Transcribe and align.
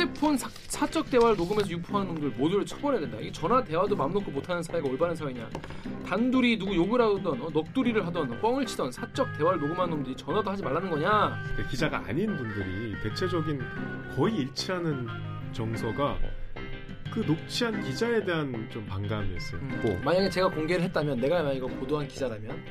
휴대폰 0.00 0.38
사, 0.38 0.86
적 0.86 1.10
대화를 1.10 1.36
녹음해서 1.36 1.68
유포하는 1.70 2.14
놈들 2.14 2.30
모두를 2.30 2.64
처벌해야 2.64 3.00
된다. 3.02 3.18
이 3.20 3.30
전화 3.30 3.62
대화도 3.62 3.94
맘 3.94 4.10
놓고 4.12 4.30
못하는 4.30 4.62
사회가 4.62 4.88
올바른 4.88 5.14
사회냐? 5.14 5.48
단둘이 6.06 6.58
누구 6.58 6.74
욕을 6.74 7.00
하던 7.00 7.42
어, 7.42 7.50
넋두리를 7.50 8.06
하던 8.06 8.40
뻥을 8.40 8.64
치던 8.64 8.92
사적 8.92 9.36
대화를 9.36 9.60
녹음하는 9.60 9.90
놈들이 9.96 10.16
전화도 10.16 10.50
하지 10.50 10.62
말라는 10.62 10.90
거냐? 10.90 11.38
그 11.56 11.68
기자가 11.68 12.02
아닌 12.06 12.34
분들이 12.34 12.94
대체적인 13.02 13.60
거의 14.16 14.36
일치하는 14.36 15.06
정서가 15.52 16.16
그 17.12 17.20
녹취한 17.20 17.82
기자에 17.82 18.24
대한 18.24 18.68
좀 18.70 18.86
반감이었어요. 18.86 19.60
음. 19.60 19.80
고 19.82 20.04
만약에 20.04 20.30
제가 20.30 20.48
공개를 20.48 20.82
했다면 20.84 21.18
내가 21.18 21.42
만약 21.42 21.52
이거 21.52 21.66
보도한 21.66 22.08
기자라면 22.08 22.64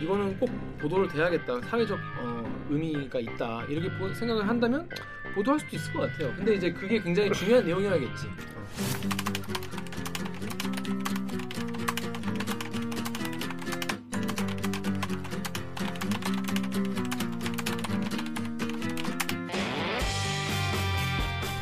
이거는 0.00 0.38
꼭 0.38 0.50
보도를 0.78 1.08
돼야겠다. 1.08 1.60
사회적 1.62 1.98
어, 2.20 2.66
의미가 2.70 3.20
있다. 3.20 3.64
이렇게 3.68 3.90
보- 3.98 4.12
생각을 4.12 4.48
한다면 4.48 4.88
보도할 5.34 5.60
수도 5.60 5.76
있을 5.76 5.92
것 5.92 6.00
같아요. 6.10 6.32
근데 6.36 6.54
이제 6.54 6.72
그게 6.72 7.00
굉장히 7.00 7.30
중요한 7.32 7.64
내용이라겠지. 7.64 8.26
어. 8.26 9.32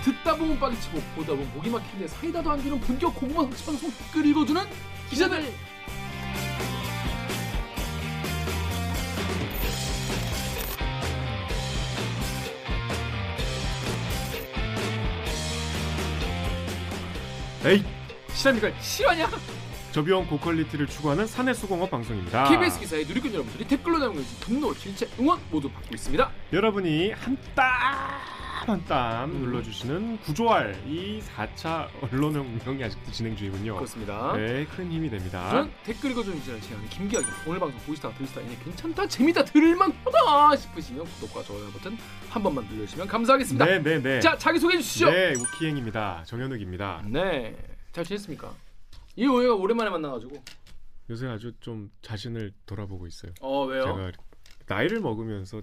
듣다 0.05 0.35
보면 0.37 0.59
빠지치고 0.59 0.99
보다 1.15 1.29
보면 1.33 1.51
목이 1.55 1.71
막히는데 1.71 2.09
사이다도 2.09 2.51
안 2.51 2.63
주는 2.63 2.81
본격 2.81 3.15
섭취 3.21 3.67
방송 3.67 3.91
댓글 3.91 4.27
읽어주는 4.27 4.63
기자들 5.11 5.45
에이 17.65 17.85
실합니까? 18.33 18.71
실화냐? 18.81 19.29
저비용 19.93 20.27
고퀄리티를 20.29 20.87
추구하는 20.87 21.27
사내 21.27 21.53
수공업 21.53 21.91
방송입니다. 21.91 22.49
KBS 22.49 22.79
기사의 22.81 23.07
누리꾼 23.07 23.35
여러분들이 23.35 23.67
댓글로 23.67 23.99
남겨주신 23.99 24.39
분노, 24.41 24.73
질책, 24.75 25.11
응원 25.19 25.41
모두 25.51 25.69
받고 25.69 25.95
있습니다. 25.95 26.31
여러분이 26.53 27.11
한땀 27.13 28.40
한 28.71 28.85
땀 28.85 29.31
음. 29.31 29.41
눌러주시는 29.41 30.19
구조할 30.21 30.81
이 30.87 31.21
4차 31.21 31.89
언론혁명이 32.03 32.83
아직도 32.85 33.11
진행 33.11 33.37
중이군요. 33.37 33.75
그렇습니다. 33.75 34.33
네, 34.37 34.65
큰 34.67 34.91
힘이 34.91 35.11
됩니다. 35.11 35.51
저는 35.51 35.73
댓글 35.85 36.13
읽어주는 36.13 36.39
기자를 36.39 36.61
진행하는 36.61 36.89
김기학이 36.91 37.27
오늘 37.47 37.59
방송 37.61 37.81
보시다가 37.81 38.15
들으시다가 38.15 38.47
이게 38.47 38.57
괜찮다, 38.65 39.07
재밌다, 39.09 39.45
들을만하다 39.45 40.57
싶으시면 40.57 41.05
구독과 41.05 41.43
좋아요 41.43 41.69
버튼 41.71 41.97
한 42.29 42.43
번만 42.43 42.65
눌러주시면 42.67 43.07
감사하겠습니다. 43.09 43.65
네, 43.65 43.83
네, 43.83 44.01
네. 44.01 44.21
자, 44.21 44.37
자기소개해 44.39 44.81
주시죠. 44.81 45.11
네, 45.11 45.35
우키행입니다. 45.35 46.25
정현욱입니다. 46.27 47.05
네. 47.09 47.57
잘 47.93 48.05
지냈습니까? 48.05 48.55
이 49.17 49.27
오해가 49.27 49.55
오랜만에 49.55 49.91
만나가지고. 49.91 50.43
요새 51.11 51.27
아주 51.27 51.53
좀 51.59 51.91
자신을 52.03 52.53
돌아보고 52.67 53.09
있어요. 53.09 53.33
어, 53.41 53.65
왜요? 53.65 53.83
제가 53.83 54.13
나이를 54.69 55.01
먹으면서 55.01 55.61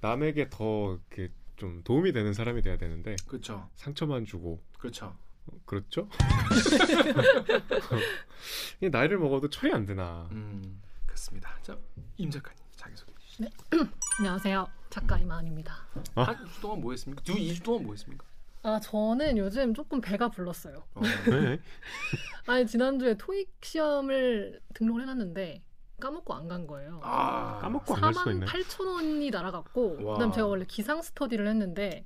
남에게 0.00 0.48
더 0.48 0.98
이렇게 1.10 1.30
좀 1.58 1.82
도움이 1.82 2.12
되는 2.12 2.32
사람이 2.32 2.62
돼야 2.62 2.78
되는데 2.78 3.16
그렇죠. 3.26 3.68
상처만 3.74 4.24
주고 4.24 4.62
그렇죠. 4.78 5.16
어, 5.46 5.60
그렇죠? 5.66 6.08
이 8.80 8.88
나이를 8.88 9.18
먹어도 9.18 9.50
철이 9.50 9.72
안 9.72 9.84
드나. 9.84 10.28
음, 10.30 10.80
그렇습니다. 11.04 11.50
자, 11.62 11.76
임 12.16 12.30
작가님 12.30 12.62
자기소개해 12.76 13.18
주시죠. 13.18 13.48
안녕하세요. 14.20 14.68
작가 14.88 15.18
이만입니다. 15.18 15.74
아. 16.14 16.22
한 16.22 16.36
2주 16.46 16.60
동안 16.62 16.80
뭐 16.80 16.92
했습니까? 16.92 17.22
두 17.24 17.34
2주 17.34 17.64
동안 17.64 17.82
뭐 17.84 17.92
했습니까? 17.92 18.24
아 18.62 18.80
저는 18.80 19.38
요즘 19.38 19.74
조금 19.74 20.00
배가 20.00 20.28
불렀어요. 20.28 20.84
어, 20.94 21.00
네. 21.02 21.60
아니 22.46 22.66
지난주에 22.66 23.16
토익 23.16 23.50
시험을 23.62 24.60
등록을 24.74 25.02
해놨는데 25.02 25.62
까먹고 26.00 26.34
안 26.34 26.48
간 26.48 26.66
거예요. 26.66 27.00
아, 27.02 27.58
까먹고 27.60 27.94
안 27.94 28.00
갈 28.00 28.14
수가 28.14 28.24
4만 28.30 28.34
있나요? 28.34 28.50
8천 28.50 28.86
원이 28.86 29.30
날아갔고 29.30 30.04
와. 30.04 30.14
그다음 30.14 30.32
제가 30.32 30.46
원래 30.46 30.64
기상 30.66 31.02
스터디를 31.02 31.46
했는데 31.48 32.04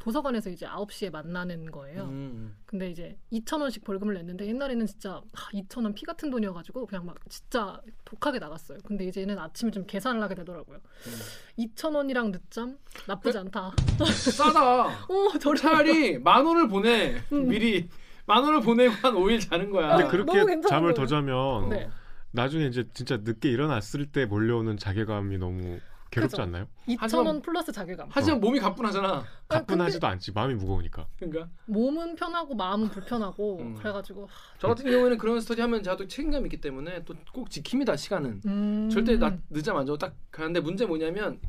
도서관에서 0.00 0.50
이제 0.50 0.66
9시에 0.66 1.12
만나는 1.12 1.70
거예요. 1.70 2.02
음, 2.02 2.56
근데 2.66 2.90
이제 2.90 3.16
2천 3.32 3.60
원씩 3.60 3.84
벌금을 3.84 4.14
냈는데 4.14 4.46
옛날에는 4.48 4.84
진짜 4.86 5.20
2천 5.54 5.84
원피 5.84 6.04
같은 6.04 6.28
돈이어 6.28 6.52
가지고 6.52 6.86
그냥 6.86 7.06
막 7.06 7.16
진짜 7.30 7.80
독하게 8.04 8.40
나갔어요. 8.40 8.78
근데 8.84 9.04
이제는 9.04 9.38
아침에 9.38 9.70
좀 9.70 9.86
계산을 9.86 10.20
하게 10.20 10.34
되더라고요. 10.34 10.78
음. 10.78 11.12
2천 11.60 11.94
원이랑 11.94 12.32
늦잠 12.32 12.76
나쁘지 13.06 13.38
않다. 13.38 13.70
싸다. 14.12 15.06
오 15.08 15.38
저리 15.38 15.56
차라리 15.60 16.18
만 16.18 16.44
원을 16.44 16.66
보내. 16.66 17.22
음. 17.30 17.46
미리 17.48 17.88
만 18.26 18.42
원을 18.42 18.60
보내고 18.60 18.92
한 18.94 19.14
5일 19.14 19.48
자는 19.48 19.70
거야. 19.70 19.90
근데 19.90 20.04
아, 20.04 20.08
그렇게 20.08 20.32
잠을 20.68 20.92
거예요. 20.92 20.94
더 20.94 21.06
자면 21.06 21.68
네. 21.68 21.88
나중에 22.32 22.66
이제 22.66 22.84
진짜 22.94 23.18
늦게 23.18 23.50
일어났을 23.50 24.06
때 24.06 24.24
몰려오는 24.26 24.76
자괴감이 24.78 25.38
너무 25.38 25.78
괴롭지 26.10 26.32
그죠. 26.32 26.42
않나요? 26.42 26.66
2천 26.88 27.26
원 27.26 27.40
플러스 27.40 27.72
자괴감. 27.72 28.08
하지만 28.10 28.40
몸이 28.40 28.58
가뿐하잖아. 28.60 29.24
가뿐하지도 29.48 30.06
않지 30.06 30.32
마음이 30.32 30.54
무거우니까. 30.54 31.06
그러니까 31.18 31.48
몸은 31.66 32.16
편하고 32.16 32.54
마음은 32.54 32.90
불편하고 32.90 33.58
음. 33.60 33.74
그래가지고 33.76 34.28
저 34.58 34.68
같은 34.68 34.90
경우에는 34.90 35.16
그런 35.16 35.40
스터디 35.40 35.60
하면 35.62 35.82
제가 35.82 35.96
또 35.96 36.06
책임감 36.06 36.44
있기 36.46 36.60
때문에 36.60 37.04
또 37.04 37.14
꼭 37.32 37.48
지킵니다 37.48 37.96
시간은. 37.96 38.42
음. 38.44 38.90
절대 38.90 39.16
나 39.16 39.34
늦잠 39.48 39.76
안 39.76 39.86
자고 39.86 39.96
딱 39.96 40.14
가는데 40.30 40.60
문제 40.60 40.84
뭐냐면 40.84 41.40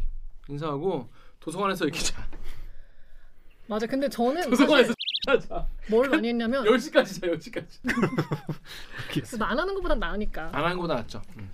인사하고 0.48 1.10
도서관에서 1.42 1.84
이렇게 1.86 2.00
자. 2.00 2.26
맞아. 3.68 3.86
근데 3.86 4.08
저는 4.08 4.50
도서관에서 4.50 4.94
사실 5.26 5.48
자. 5.50 5.68
뭘 5.90 6.10
많이 6.10 6.28
했냐면 6.28 6.66
10시까지 6.66 7.22
자 7.22 7.28
10시까지. 7.28 9.42
안 9.42 9.58
하는 9.60 9.74
것보단 9.76 10.00
나으니까. 10.00 10.48
안 10.54 10.66
하는 10.66 10.76
것보다 10.76 10.96
낫죠. 10.96 11.22
음. 11.38 11.50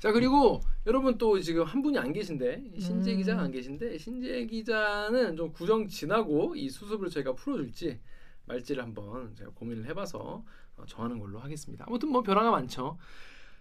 자 0.00 0.10
그리고 0.12 0.60
여러분 0.86 1.16
또 1.16 1.40
지금 1.40 1.62
한 1.64 1.80
분이 1.82 1.98
안 1.98 2.12
계신데 2.12 2.64
신재 2.78 3.12
음. 3.12 3.16
기자가 3.18 3.42
안 3.42 3.50
계신데 3.52 3.98
신재 3.98 4.46
기자는 4.46 5.36
좀 5.36 5.52
구정 5.52 5.86
지나고 5.86 6.54
이 6.56 6.68
수습을 6.68 7.08
저희가 7.08 7.34
풀어줄지 7.34 8.00
말지를 8.46 8.82
한번 8.82 9.34
제가 9.36 9.50
고민을 9.54 9.86
해봐서 9.86 10.44
어, 10.76 10.84
정하는 10.86 11.18
걸로 11.18 11.38
하겠습니다. 11.38 11.84
아무튼 11.88 12.10
뭐 12.10 12.22
변화가 12.22 12.50
많죠. 12.50 12.98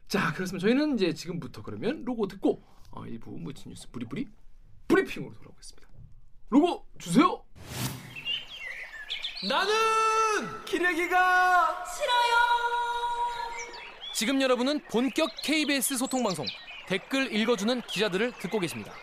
자 0.07 0.33
그렇습니다. 0.33 0.65
저희는 0.67 0.95
이제 0.95 1.13
지금부터 1.13 1.61
그러면 1.61 2.03
로고 2.05 2.27
듣고 2.27 2.63
어, 2.91 3.05
일부 3.05 3.31
무친 3.37 3.69
뉴스 3.69 3.89
브리브리 3.91 4.27
브리핑으로 4.87 5.33
돌아오겠습니다. 5.35 5.87
로고 6.49 6.85
주세요. 6.99 7.44
나는 9.43 9.73
기레기가 10.65 11.83
지금 14.13 14.41
여러분은 14.41 14.79
본격 14.89 15.29
KBS 15.43 15.97
소통 15.97 16.23
방송 16.23 16.45
댓글 16.87 17.33
읽어주는 17.35 17.81
기자들을 17.81 18.31
듣고 18.39 18.59
계십니다. 18.59 18.93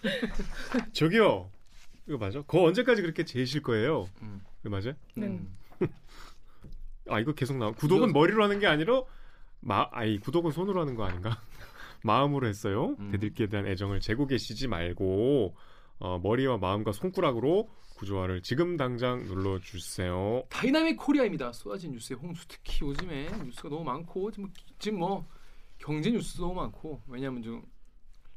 저기요. 0.94 1.50
이거 2.08 2.16
맞아? 2.18 2.40
그거 2.40 2.62
언제까지 2.64 3.02
그렇게 3.02 3.24
재실 3.24 3.62
거예요? 3.62 4.08
음. 4.22 4.40
이거 4.62 4.70
맞아? 4.70 4.94
네. 5.14 5.26
음. 5.26 5.54
아 7.10 7.20
이거 7.20 7.32
계속 7.34 7.58
나와. 7.58 7.72
구독은 7.72 8.08
이거- 8.10 8.18
머리로 8.18 8.42
하는 8.42 8.58
게 8.58 8.66
아니라 8.66 9.02
마 9.60 9.86
아이 9.92 10.18
구독은 10.18 10.50
손으로 10.50 10.80
하는 10.80 10.94
거 10.94 11.04
아닌가? 11.04 11.38
마음으로 12.02 12.46
했어요. 12.48 12.96
음. 13.00 13.10
댓읽기에 13.12 13.48
대한 13.48 13.66
애정을 13.66 14.00
재고 14.00 14.26
계시지 14.26 14.66
말고 14.66 15.54
어, 15.98 16.18
머리와 16.18 16.58
마음과 16.58 16.92
손가락으로 16.92 17.68
구좋알을 17.96 18.42
지금 18.42 18.76
당장 18.76 19.24
눌러 19.26 19.58
주세요. 19.60 20.42
다이나믹 20.48 20.96
코리아입니다. 20.96 21.52
쏟아진 21.52 21.92
뉴스의 21.92 22.18
홍수 22.18 22.46
특히 22.48 22.84
요즘에 22.86 23.28
뉴스가 23.44 23.68
너무 23.68 23.84
많고 23.84 24.30
지금, 24.32 24.52
지금 24.78 24.98
뭐 24.98 25.28
경제 25.78 26.10
뉴스도 26.10 26.42
너무 26.48 26.54
많고 26.60 27.00
왜냐하면 27.06 27.42
좀 27.42 27.62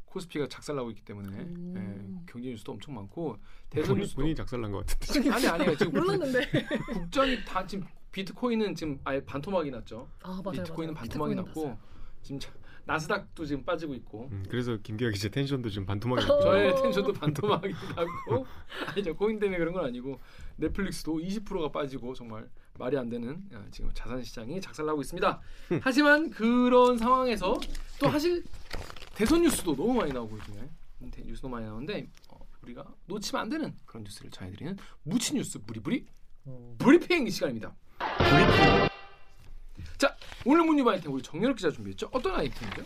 코스피가 0.05 0.47
작살나고 0.47 0.91
있기 0.91 1.01
때문에 1.03 1.29
음. 1.39 1.73
예, 2.21 2.25
경제 2.31 2.49
뉴스도 2.49 2.71
엄청 2.73 2.93
많고 2.95 3.37
대선 3.69 3.87
본인, 3.89 4.01
뉴스도 4.03 4.15
본인이 4.21 4.35
작살난 4.35 4.71
것 4.71 4.85
같은데. 4.85 5.29
아니 5.31 5.47
아니에요 5.47 5.75
지금 5.77 5.93
몰랐는데. 5.93 6.49
국정이 6.93 7.43
다 7.43 7.65
지금 7.65 7.85
비트코인은 8.11 8.75
지금 8.75 8.99
아예 9.03 9.23
반토막이 9.25 9.71
났죠. 9.71 10.07
아 10.21 10.41
맞아요. 10.45 10.61
비트코인은 10.61 10.93
맞아요. 10.93 11.01
반토막이 11.09 11.31
비트코인은 11.33 11.43
났고 11.43 11.61
봤어요. 11.63 11.77
지금 12.21 12.39
자- 12.39 12.53
나스닥도 12.85 13.45
지금 13.45 13.63
빠지고 13.65 13.93
있고 13.95 14.29
음, 14.31 14.43
그래서 14.49 14.77
김기혁 14.77 15.13
기자 15.13 15.27
텐션도 15.29 15.69
지금 15.69 15.85
반토막이 15.85 16.23
어. 16.23 16.27
났고. 16.27 16.41
저의 16.43 16.75
텐션도 16.75 17.13
반토막이 17.13 17.73
나고 17.95 18.45
아니죠 18.87 19.15
코인 19.15 19.39
때문에 19.39 19.57
그런 19.57 19.73
건 19.73 19.85
아니고 19.85 20.19
넷플릭스도 20.57 21.17
20%가 21.17 21.71
빠지고 21.71 22.13
정말 22.13 22.47
말이 22.77 22.97
안 22.97 23.09
되는 23.09 23.41
아, 23.53 23.65
지금 23.71 23.89
자산 23.93 24.21
시장이 24.21 24.59
작살나고 24.61 25.01
있습니다. 25.01 25.41
하지만 25.81 26.29
그런 26.29 26.97
상황에서 26.97 27.57
또 27.99 28.09
사실 28.11 28.43
대선 29.15 29.41
뉴스도 29.41 29.75
너무 29.75 29.93
많이 29.93 30.11
나오고 30.13 30.37
요즘에 30.37 30.69
대- 31.11 31.23
뉴스도 31.23 31.47
많이 31.49 31.65
나오는데 31.65 32.07
어, 32.29 32.37
우리가 32.61 32.85
놓치면 33.07 33.41
안 33.41 33.49
되는 33.49 33.73
그런 33.85 34.03
뉴스를 34.03 34.29
전해드리는 34.29 34.77
무치 35.03 35.33
뉴스 35.33 35.59
부리부리 35.59 36.05
브리핑 36.77 37.27
시간입니다. 37.29 37.73
자 39.97 40.15
오늘 40.47 40.63
문유 40.63 40.87
아이템 40.87 41.11
우리 41.11 41.23
정렬 41.23 41.55
기자 41.55 41.71
준비했죠? 41.71 42.07
어떤 42.11 42.35
아이템이죠? 42.35 42.83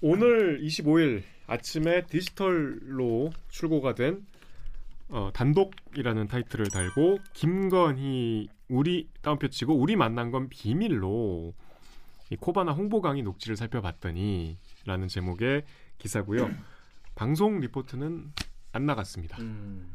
오늘 0.00 0.60
25일 0.62 1.22
아침에 1.46 2.06
디지털로 2.06 3.32
출고가 3.50 3.94
된 3.94 4.26
어, 5.10 5.30
단독이라는 5.34 6.26
타이틀을 6.26 6.68
달고 6.70 7.18
김건희 7.34 8.48
우리 8.68 9.08
다운표 9.20 9.48
치고 9.48 9.74
우리 9.74 9.94
만난 9.94 10.30
건 10.30 10.48
비밀로 10.48 11.52
이 12.30 12.36
코바나 12.36 12.72
홍보 12.72 13.02
강의 13.02 13.22
녹취를 13.22 13.56
살펴봤더니 13.56 14.56
라는 14.86 15.06
제목의 15.08 15.64
기사고요. 15.98 16.50
방송 17.14 17.60
리포트는 17.60 18.32
안 18.72 18.86
나갔습니다. 18.86 19.36
음. 19.40 19.94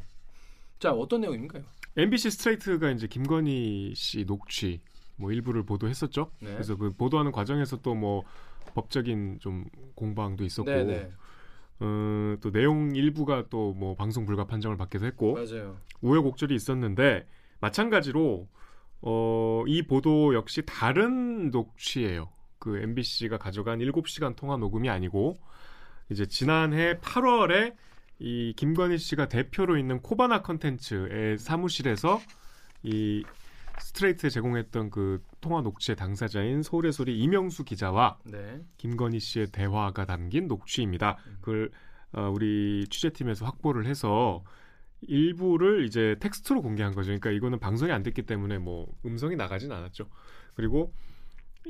자 0.78 0.92
어떤 0.92 1.22
내용입니까? 1.22 1.60
MBC 1.96 2.30
스트레이트가 2.30 2.92
이제 2.92 3.08
김건희 3.08 3.92
씨 3.96 4.24
녹취 4.24 4.80
뭐 5.20 5.30
일부를 5.32 5.62
보도했었죠. 5.64 6.30
네. 6.40 6.52
그래서 6.52 6.76
그 6.76 6.90
보도하는 6.96 7.30
과정에서 7.32 7.76
또 7.82 7.94
뭐 7.94 8.24
법적인 8.74 9.38
좀 9.40 9.64
공방도 9.94 10.44
있었고 10.44 10.70
네, 10.70 10.84
네. 10.84 11.10
어, 11.80 12.36
또 12.40 12.50
내용 12.52 12.94
일부가 12.94 13.44
또 13.48 13.72
뭐 13.74 13.94
방송 13.94 14.24
불가 14.26 14.44
판정을 14.46 14.76
받기도 14.76 15.06
했고 15.06 15.34
맞아요. 15.34 15.76
우여곡절이 16.02 16.54
있었는데 16.54 17.26
마찬가지로 17.60 18.48
어, 19.02 19.64
이 19.66 19.82
보도 19.82 20.34
역시 20.34 20.62
다른 20.66 21.50
녹취예요. 21.50 22.28
그 22.58 22.78
MBC가 22.78 23.38
가져간 23.38 23.78
7시간 23.80 24.36
통화 24.36 24.56
녹음이 24.56 24.88
아니고 24.90 25.36
이제 26.10 26.26
지난해 26.26 26.98
8월에 26.98 27.74
이 28.18 28.52
김건희 28.56 28.98
씨가 28.98 29.28
대표로 29.28 29.78
있는 29.78 30.00
코바나 30.02 30.42
컨텐츠의 30.42 31.38
사무실에서 31.38 32.20
이 32.82 33.24
스트레이트에 33.82 34.30
제공했던 34.30 34.90
그 34.90 35.22
통화 35.40 35.62
녹취의 35.62 35.96
당사자인 35.96 36.62
서울의 36.62 36.92
소리 36.92 37.18
이명수 37.18 37.64
기자와 37.64 38.18
네. 38.24 38.60
김건희 38.76 39.18
씨의 39.20 39.48
대화가 39.52 40.04
담긴 40.06 40.46
녹취입니다. 40.46 41.18
그걸 41.40 41.70
어, 42.12 42.28
우리 42.28 42.86
취재팀에서 42.90 43.44
확보를 43.46 43.86
해서 43.86 44.42
일부를 45.02 45.84
이제 45.84 46.16
텍스트로 46.20 46.62
공개한 46.62 46.94
거죠. 46.94 47.06
그러니까 47.06 47.30
이거는 47.30 47.58
방송이 47.58 47.92
안 47.92 48.02
됐기 48.02 48.22
때문에 48.22 48.58
뭐 48.58 48.92
음성이 49.04 49.36
나가진 49.36 49.72
않았죠. 49.72 50.08
그리고 50.54 50.92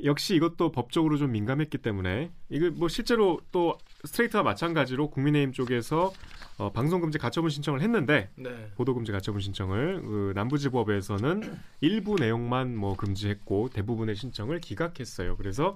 역시 0.03 0.35
이것도 0.35 0.71
법적으로 0.71 1.17
좀 1.17 1.31
민감했기 1.31 1.77
때문에 1.77 2.31
이거 2.49 2.69
뭐 2.71 2.87
실제로 2.87 3.39
또 3.51 3.77
스트레이트와 4.05 4.43
마찬가지로 4.43 5.09
국민의힘 5.09 5.53
쪽에서 5.53 6.11
어, 6.57 6.71
방송금지 6.71 7.17
가처분 7.17 7.49
신청을 7.49 7.81
했는데 7.81 8.29
네. 8.35 8.71
보도금지 8.75 9.11
가처분 9.11 9.41
신청을 9.41 10.01
그 10.01 10.31
남부지법에서는 10.35 11.59
일부 11.81 12.15
내용만 12.15 12.75
뭐 12.75 12.95
금지했고 12.95 13.69
대부분의 13.69 14.15
신청을 14.15 14.59
기각했어요. 14.59 15.37
그래서 15.37 15.75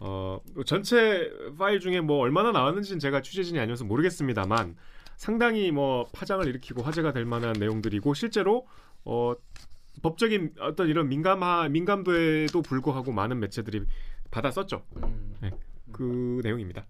어 0.00 0.40
전체 0.66 1.30
파일 1.56 1.78
중에 1.78 2.00
뭐 2.00 2.18
얼마나 2.18 2.52
나왔는지는 2.52 2.98
제가 2.98 3.22
취재진이 3.22 3.58
아니어서 3.60 3.84
모르겠습니다만 3.84 4.76
상당히 5.16 5.70
뭐 5.70 6.08
파장을 6.12 6.46
일으키고 6.46 6.82
화제가 6.82 7.12
될 7.12 7.24
만한 7.24 7.52
내용들이고 7.52 8.14
실제로 8.14 8.66
어 9.04 9.34
법적인 10.02 10.54
어떤 10.60 10.88
이런 10.88 11.08
민감하 11.08 11.68
민감도에도 11.68 12.62
불구하고 12.62 13.12
많은 13.12 13.40
매체들이 13.40 13.82
받아 14.30 14.50
썼죠. 14.50 14.84
음. 14.96 15.34
그 15.92 16.40
내용입니다. 16.42 16.86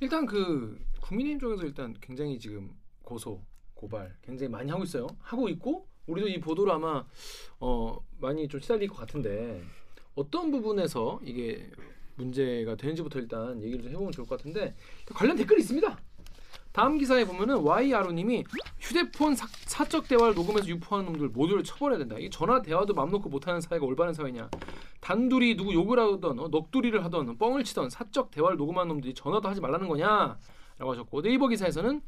일단 0.00 0.26
그 0.26 0.78
국민의힘 1.00 1.40
쪽에서 1.40 1.64
일단 1.64 1.94
굉장히 2.00 2.38
지금 2.38 2.70
고소 3.02 3.42
고발 3.74 4.14
굉장히 4.22 4.50
많이 4.50 4.70
하고 4.70 4.84
있어요. 4.84 5.06
하고 5.20 5.48
있고 5.48 5.86
우리도 6.06 6.28
이 6.28 6.40
보도를 6.40 6.72
아마 6.72 7.04
어 7.60 7.98
많이 8.20 8.46
좀 8.48 8.60
시달릴 8.60 8.88
것 8.88 8.96
같은데 8.96 9.62
어떤 10.14 10.50
부분에서 10.50 11.20
이게 11.22 11.70
문제가 12.16 12.74
되는지부터 12.76 13.20
일단 13.20 13.62
얘기를 13.62 13.82
좀 13.82 13.92
해보면 13.92 14.12
좋을 14.12 14.26
것 14.26 14.38
같은데 14.38 14.74
관련 15.14 15.36
댓글이 15.36 15.60
있습니다. 15.60 15.98
다음 16.76 16.98
기사에 16.98 17.24
보면은 17.24 17.64
YRO님이 17.64 18.44
휴대폰 18.78 19.34
사, 19.34 19.46
사적 19.64 20.08
대화를 20.08 20.34
녹음해서 20.34 20.68
유포하는 20.68 21.10
놈들 21.10 21.30
모두를 21.30 21.64
처벌해야 21.64 21.98
된다. 21.98 22.16
이 22.18 22.28
전화 22.28 22.60
대화도 22.60 22.92
맘 22.92 23.08
놓고 23.08 23.30
못하는 23.30 23.62
사회가 23.62 23.86
올바른 23.86 24.12
사회냐? 24.12 24.50
단둘이 25.00 25.56
누구 25.56 25.72
욕을 25.72 25.98
하던 25.98 26.38
어, 26.38 26.48
넋두리를 26.48 27.02
하던 27.06 27.38
뻥을 27.38 27.64
치던 27.64 27.88
사적 27.88 28.30
대화를 28.30 28.58
녹음하는 28.58 28.88
놈들이 28.88 29.14
전화도 29.14 29.48
하지 29.48 29.62
말라는 29.62 29.88
거냐 29.88 30.36
라고 30.76 30.92
하셨고 30.92 31.22
네이버 31.22 31.48
기사에서는 31.48 32.02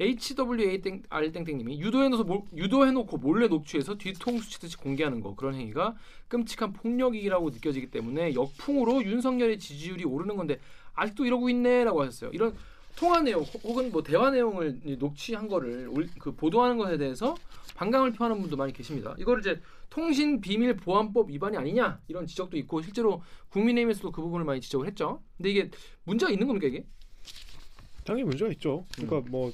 HWAR 0.00 1.32
땡땡님이 1.32 1.78
유도해놓고 1.78 2.24
몰- 2.24 2.42
유도해놓고 2.56 3.18
몰래 3.18 3.48
녹취해서 3.48 3.98
뒤통수 3.98 4.48
치듯이 4.48 4.78
공개하는 4.78 5.20
거 5.20 5.34
그런 5.34 5.54
행위가 5.56 5.94
끔찍한 6.28 6.72
폭력이라고 6.72 7.50
느껴지기 7.50 7.90
때문에 7.90 8.32
역풍으로 8.32 9.04
윤석열의 9.04 9.58
지지율이 9.58 10.04
오르는 10.04 10.36
건데 10.36 10.58
아직도 10.94 11.26
이러고 11.26 11.50
있네라고 11.50 12.00
하셨어요. 12.00 12.30
이런 12.32 12.54
통화 12.96 13.20
내용 13.20 13.42
혹- 13.42 13.62
혹은 13.64 13.92
뭐 13.92 14.02
대화 14.02 14.30
내용을 14.30 14.80
이 14.84 14.96
녹취한 14.96 15.48
거를 15.48 15.88
올- 15.88 16.08
그 16.18 16.34
보도하는 16.34 16.78
것에 16.78 16.96
대해서 16.98 17.36
반감을 17.74 18.12
표하는 18.12 18.40
분도 18.40 18.56
많이 18.56 18.72
계십니다. 18.72 19.14
이거를 19.18 19.40
이제 19.40 19.60
통신 19.90 20.40
비밀 20.40 20.74
보안법 20.76 21.30
위반이 21.30 21.56
아니냐 21.56 22.00
이런 22.08 22.26
지적도 22.26 22.56
있고 22.56 22.80
실제로 22.82 23.22
국민의힘에서도 23.50 24.10
그 24.12 24.22
부분을 24.22 24.44
많이 24.46 24.60
지적을 24.60 24.86
했죠. 24.86 25.22
근데 25.36 25.50
이게 25.50 25.70
문제가 26.04 26.32
있는 26.32 26.46
겁니까 26.46 26.66
이게? 26.68 26.84
당연히 28.04 28.24
문제가 28.24 28.50
있죠. 28.52 28.86
음. 28.98 29.06
그러니까 29.06 29.30
뭐 29.30 29.52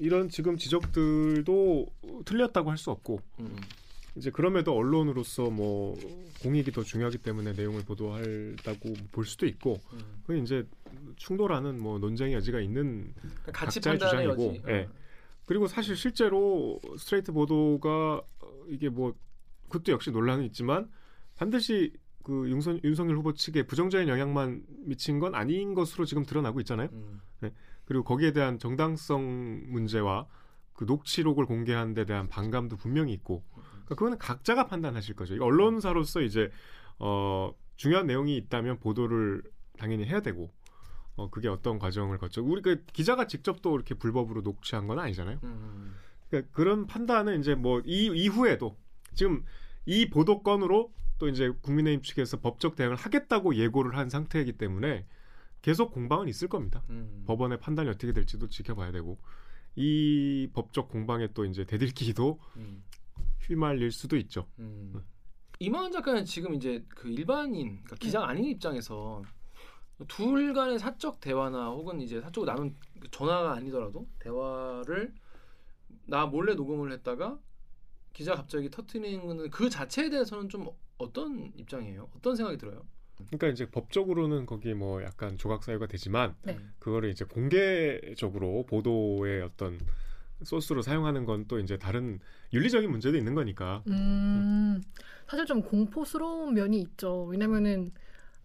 이런 0.00 0.28
지금 0.28 0.56
지적들도 0.56 1.86
틀렸다고 2.24 2.70
할 2.70 2.76
수 2.78 2.90
없고 2.90 3.20
음. 3.40 3.56
이제 4.14 4.30
그럼에도 4.30 4.74
언론으로서 4.74 5.50
뭐 5.50 5.96
공익이 6.42 6.72
더 6.72 6.82
중요하기 6.82 7.18
때문에 7.18 7.52
내용을 7.52 7.82
보도한다고 7.82 8.94
볼 9.10 9.24
수도 9.24 9.46
있고 9.46 9.80
음. 9.92 10.22
그건 10.22 10.42
이제 10.42 10.66
충돌하는 11.16 11.80
뭐 11.80 11.98
논쟁의 11.98 12.34
여지가 12.34 12.60
있는 12.60 13.12
그러니까 13.14 13.52
가치 13.52 13.80
각자의 13.80 13.98
주장이고. 13.98 14.56
예. 14.68 14.88
그리고 15.46 15.66
사실 15.66 15.96
실제로 15.96 16.80
스트레이트 16.98 17.32
보도가 17.32 18.22
어, 18.40 18.64
이게 18.68 18.88
뭐 18.88 19.14
그것도 19.68 19.92
역시 19.92 20.10
논란은 20.10 20.44
있지만 20.44 20.90
반드시 21.36 21.92
그 22.22 22.48
윤선, 22.48 22.80
윤석열 22.84 23.16
후보 23.16 23.32
측에 23.32 23.64
부정적인 23.64 24.08
영향만 24.08 24.62
미친 24.84 25.18
건 25.18 25.34
아닌 25.34 25.74
것으로 25.74 26.04
지금 26.04 26.24
드러나고 26.24 26.60
있잖아요. 26.60 26.88
음. 26.92 27.20
그리고 27.84 28.04
거기에 28.04 28.32
대한 28.32 28.58
정당성 28.58 29.64
문제와 29.66 30.26
그 30.74 30.84
녹취록을 30.84 31.46
공개한 31.46 31.94
데 31.94 32.04
대한 32.04 32.28
반감도 32.28 32.76
분명히 32.76 33.12
있고 33.14 33.44
그러니까 33.52 33.94
그거는 33.94 34.18
각자가 34.18 34.66
판단하실 34.66 35.14
거죠. 35.16 35.34
언론사로서 35.42 36.22
이제 36.22 36.50
어 36.98 37.52
중요한 37.76 38.06
내용이 38.06 38.36
있다면 38.36 38.78
보도를 38.80 39.42
당연히 39.78 40.04
해야 40.04 40.20
되고 40.20 40.50
어 41.16 41.28
그게 41.30 41.48
어떤 41.48 41.78
과정을 41.78 42.18
거쳐 42.18 42.42
우리 42.42 42.62
그 42.62 42.84
기자가 42.92 43.26
직접 43.26 43.60
또 43.62 43.74
이렇게 43.74 43.94
불법으로 43.94 44.40
녹취한 44.42 44.86
건 44.86 44.98
아니잖아요. 44.98 45.38
음. 45.42 45.94
그러니까 46.30 46.50
그런 46.54 46.86
판단은 46.86 47.40
이제 47.40 47.54
뭐 47.54 47.82
이 47.84 48.06
이후에도 48.14 48.76
지금 49.14 49.44
이 49.84 50.08
보도건으로 50.08 50.92
또 51.18 51.28
이제 51.28 51.50
국민의힘 51.60 52.02
측에서 52.02 52.40
법적 52.40 52.76
대응을 52.76 52.96
하겠다고 52.96 53.54
예고를 53.56 53.96
한 53.96 54.08
상태이기 54.08 54.52
때문에 54.52 55.06
계속 55.60 55.92
공방은 55.92 56.28
있을 56.28 56.48
겁니다. 56.48 56.82
음. 56.90 57.24
법원의 57.26 57.60
판단이 57.60 57.88
어떻게 57.88 58.12
될지도 58.12 58.48
지켜봐야 58.48 58.90
되고 58.90 59.18
이 59.76 60.48
법적 60.52 60.88
공방에 60.88 61.28
또 61.32 61.44
이제 61.44 61.64
대들기도 61.64 62.38
음. 62.56 62.84
휘말릴 63.46 63.90
수도 63.90 64.16
있죠. 64.16 64.46
음. 64.58 65.02
이만원 65.58 65.92
작가는 65.92 66.24
지금 66.24 66.54
이제 66.54 66.84
그 66.88 67.08
일반인 67.08 67.82
그러니까 67.84 67.96
기자가 67.96 68.28
아닌 68.28 68.44
입장에서 68.46 69.22
둘 70.08 70.52
간의 70.52 70.78
사적 70.78 71.20
대화나 71.20 71.68
혹은 71.68 72.00
이제 72.00 72.20
사적으로 72.20 72.52
나눈 72.52 72.76
그 73.00 73.08
전화가 73.10 73.52
아니더라도 73.52 74.08
대화를 74.18 75.14
나 76.06 76.26
몰래 76.26 76.54
녹음을 76.54 76.90
했다가 76.92 77.38
기자 78.12 78.32
가 78.32 78.38
갑자기 78.38 78.70
터트리는 78.70 79.50
그 79.50 79.70
자체에 79.70 80.10
대해서는 80.10 80.48
좀 80.48 80.68
어떤 80.98 81.52
입장이에요? 81.56 82.10
어떤 82.16 82.36
생각이 82.36 82.58
들어요? 82.58 82.84
그러니까 83.26 83.48
이제 83.48 83.66
법적으로는 83.70 84.46
거기 84.46 84.74
뭐 84.74 85.02
약간 85.02 85.36
조각 85.36 85.62
사유가 85.64 85.86
되지만 85.86 86.34
네. 86.42 86.58
그거를 86.78 87.10
이제 87.10 87.24
공개적으로 87.24 88.64
보도의 88.66 89.42
어떤 89.42 89.78
소스로 90.42 90.82
사용하는 90.82 91.24
건 91.24 91.46
또 91.48 91.58
이제 91.58 91.76
다른 91.76 92.18
윤리적인 92.52 92.90
문제도 92.90 93.16
있는 93.16 93.34
거니까. 93.34 93.82
음, 93.88 94.80
사실 95.28 95.46
좀 95.46 95.62
공포스러운 95.62 96.54
면이 96.54 96.80
있죠. 96.80 97.24
왜냐면은 97.24 97.92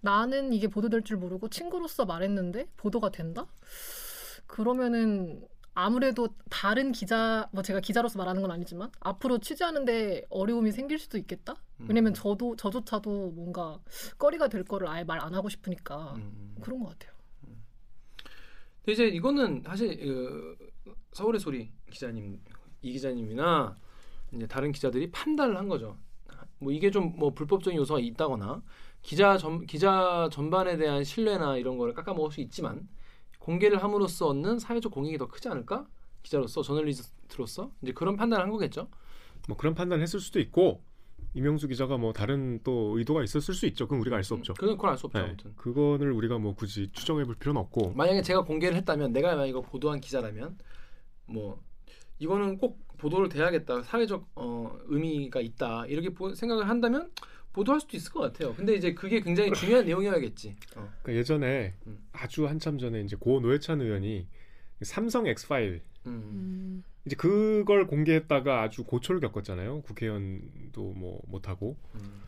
나는 0.01 0.53
이게 0.53 0.67
보도될 0.67 1.03
줄 1.03 1.17
모르고 1.17 1.49
친구로서 1.49 2.05
말했는데 2.05 2.67
보도가 2.77 3.11
된다? 3.11 3.47
그러면은 4.45 5.41
아무래도 5.79 6.29
다른 6.49 6.91
기자, 6.91 7.47
뭐 7.51 7.61
제가 7.61 7.79
기자로서 7.81 8.17
말하는 8.17 8.41
건 8.41 8.49
아니지만 8.51 8.91
앞으로 8.99 9.37
취재하는데 9.39 10.25
어려움이 10.29 10.71
생길 10.71 10.97
수도 10.97 11.17
있겠다? 11.19 11.55
왜냐면 11.87 12.11
음. 12.11 12.13
저도 12.15 12.55
저조차도 12.55 13.31
뭔가 13.31 13.79
꺼리가 14.17 14.47
될 14.47 14.63
거를 14.63 14.87
아예 14.87 15.03
말 15.03 15.19
안 15.19 15.35
하고 15.35 15.49
싶으니까 15.49 16.15
음. 16.15 16.55
그런 16.61 16.79
것 16.79 16.89
같아요. 16.89 17.13
근데 18.79 18.93
이제 18.93 19.07
이거는 19.07 19.63
사실 19.65 19.97
그 19.99 20.57
서울의 21.11 21.39
소리 21.39 21.71
기자님 21.91 22.39
이 22.81 22.91
기자님이나 22.93 23.77
이제 24.33 24.47
다른 24.47 24.71
기자들이 24.71 25.11
판단을 25.11 25.57
한 25.57 25.67
거죠. 25.67 25.97
뭐 26.59 26.71
이게 26.71 26.89
좀 26.89 27.13
뭐 27.17 27.31
불법적인 27.33 27.77
요소가 27.79 27.99
있다거나 27.99 28.63
기자 29.03 29.37
전 29.37 29.65
기자 29.67 30.27
전반에 30.31 30.77
대한 30.77 31.03
신뢰나 31.03 31.57
이런 31.57 31.77
거를 31.77 31.93
깎아먹을 31.93 32.31
수 32.31 32.41
있지만 32.41 32.87
공개를 33.47 33.81
함으로써 33.81 34.27
얻는 34.27 34.59
사회적 34.59 34.91
공익이 34.91 35.17
더 35.17 35.29
크지 35.29 35.47
않을까? 35.47 35.87
기자로서 36.21 36.61
저널리스트로서 36.61 37.71
이제 37.81 37.93
그런 37.93 38.17
판단을 38.17 38.43
한 38.43 38.51
거겠죠. 38.51 38.89
뭐 39.47 39.55
그런 39.55 39.73
판단을 39.73 40.03
했을 40.03 40.19
수도 40.19 40.41
있고 40.41 40.83
이명수 41.33 41.69
기자가 41.69 41.95
뭐 41.95 42.11
다른 42.11 42.59
또 42.65 42.97
의도가 42.97 43.23
있었을 43.23 43.53
수 43.53 43.65
있죠. 43.67 43.85
그건 43.85 44.01
우리가 44.01 44.17
알 44.17 44.23
수 44.25 44.33
없죠. 44.33 44.53
그건 44.55 44.75
그걸 44.75 44.89
알 44.89 44.97
수 44.97 45.05
없죠. 45.05 45.19
네, 45.19 45.25
아무튼 45.25 45.55
그거를 45.55 46.11
우리가 46.11 46.37
뭐 46.39 46.55
굳이 46.55 46.89
추정해 46.91 47.23
볼 47.23 47.35
필요는 47.35 47.61
없고 47.61 47.93
만약에 47.93 48.21
제가 48.21 48.43
공개를 48.43 48.75
했다면 48.79 49.13
내가 49.13 49.29
만약 49.29 49.45
이거 49.45 49.61
보도한 49.61 50.01
기자라면 50.01 50.57
뭐 51.25 51.61
이거는 52.19 52.57
꼭 52.57 52.85
보도를 52.97 53.29
돼야겠다 53.29 53.83
사회적 53.83 54.27
어, 54.35 54.77
의미가 54.87 55.39
있다 55.39 55.85
이렇게 55.85 56.09
보, 56.09 56.33
생각을 56.33 56.67
한다면 56.67 57.11
보도할 57.57 57.81
수도 57.81 57.97
있을 57.97 58.11
것 58.11 58.19
같아요. 58.19 58.53
근데 58.53 58.75
이제 58.75 58.93
그게 58.93 59.19
굉장히 59.19 59.51
중요한 59.51 59.85
내용이어야겠지. 59.87 60.55
어. 60.75 60.93
그러니까 61.01 61.13
예전에 61.13 61.73
음. 61.87 61.97
아주 62.11 62.47
한참 62.47 62.77
전에 62.77 63.01
이제 63.01 63.15
고 63.15 63.39
노회찬 63.39 63.81
의원이 63.81 64.27
삼성 64.83 65.25
엑스 65.25 65.47
파일 65.47 65.81
음. 66.05 66.11
음, 66.11 66.83
이제 67.05 67.15
그걸 67.15 67.87
공개했다가 67.87 68.61
아주 68.61 68.83
고초를 68.83 69.19
겪었잖아요. 69.21 69.81
국회의원도 69.81 70.93
뭐 70.93 71.19
못하고 71.27 71.75
음. 71.95 72.21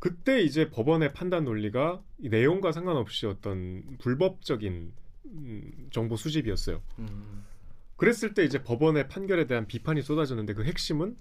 그때 0.00 0.42
이제 0.42 0.68
법원의 0.68 1.12
판단 1.12 1.44
논리가 1.44 2.02
이 2.18 2.28
내용과 2.28 2.72
상관없이 2.72 3.26
어떤 3.26 3.84
불법적인 3.98 4.92
음, 5.26 5.88
정보 5.92 6.16
수집이었어요. 6.16 6.82
음. 6.98 7.44
그랬을 7.96 8.34
때 8.34 8.42
이제 8.42 8.64
법원의 8.64 9.06
판결에 9.06 9.46
대한 9.46 9.68
비판이 9.68 10.02
쏟아졌는데 10.02 10.54
그 10.54 10.64
핵심은 10.64 11.16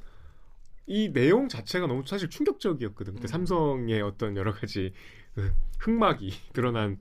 이 0.91 1.13
내용 1.13 1.47
자체가 1.47 1.87
너무 1.87 2.03
사실 2.05 2.29
충격적이었거든. 2.29 3.13
그때 3.15 3.25
음. 3.25 3.27
삼성의 3.27 4.01
어떤 4.01 4.35
여러 4.35 4.51
가지 4.51 4.91
그 5.33 5.51
흑막이 5.79 6.31
드러난 6.53 6.99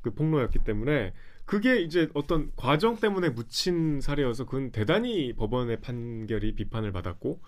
그 0.00 0.10
폭로였기 0.14 0.60
때문에 0.60 1.12
그게 1.44 1.80
이제 1.80 2.08
어떤 2.14 2.52
과정 2.56 2.96
때문에 2.96 3.30
묻힌 3.30 4.00
사례여서 4.00 4.44
그건 4.46 4.70
대단히 4.70 5.32
법원의 5.34 5.80
판결이 5.80 6.54
비판을 6.54 6.92
받았고 6.92 7.40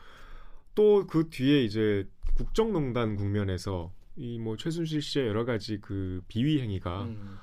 또 0.75 1.07
그 1.07 1.29
뒤에 1.31 1.63
이제 1.63 2.09
국정농단 2.37 3.17
국면에서 3.17 3.93
이 4.17 4.39
뭐 4.39 4.57
최순실 4.57 5.01
씨의 5.03 5.29
여러 5.29 5.45
가지 5.45 5.79
그 5.81 6.23
비위 6.29 6.61
행위가 6.61 7.05
음. 7.05 7.39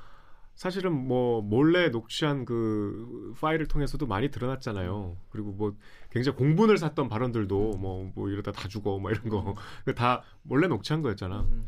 사실은 0.62 0.94
뭐 0.94 1.41
몰래 1.41 1.89
녹취한 1.89 2.46
그 2.46 3.34
파일을 3.41 3.68
통해서도 3.68 4.06
많이 4.06 4.30
드러났잖아요. 4.30 5.18
그리고 5.32 5.53
뭐 5.53 5.75
굉장히 6.12 6.38
공분을 6.38 6.77
샀던 6.77 7.10
발언들도 7.10 7.77
뭐뭐 7.80 8.30
이러다 8.30 8.51
다 8.51 8.68
죽어 8.68 9.00
뭐 9.00 9.10
이런 9.10 9.27
거 9.27 9.56
다 9.98 10.22
몰래 10.44 10.68
녹취한 10.68 11.01
거였잖아. 11.01 11.39
음. 11.41 11.63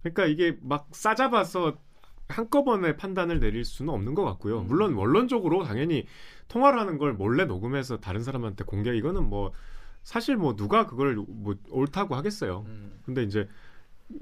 그러니까 0.00 0.26
이게 0.26 0.58
막 0.60 0.88
싸잡아서 0.90 1.78
한꺼번에 2.26 2.96
판단을 2.96 3.38
내릴 3.38 3.64
수는 3.64 3.94
없는 3.94 4.16
것 4.16 4.24
같고요. 4.24 4.62
음. 4.62 4.66
물론 4.66 4.94
원론적으로 4.94 5.62
당연히 5.62 6.04
통화를 6.48 6.80
하는 6.80 6.98
걸 6.98 7.12
몰래 7.12 7.44
녹음해서 7.44 8.00
다른 8.00 8.24
사람한테 8.24 8.64
공개 8.64 8.92
이거는 8.96 9.22
뭐 9.22 9.52
사실 10.02 10.36
뭐 10.36 10.56
누가 10.56 10.88
그걸 10.88 11.14
뭐 11.14 11.54
옳다고 11.70 12.16
하겠어요. 12.16 12.64
음. 12.66 12.98
근데 13.04 13.22
이제 13.22 13.48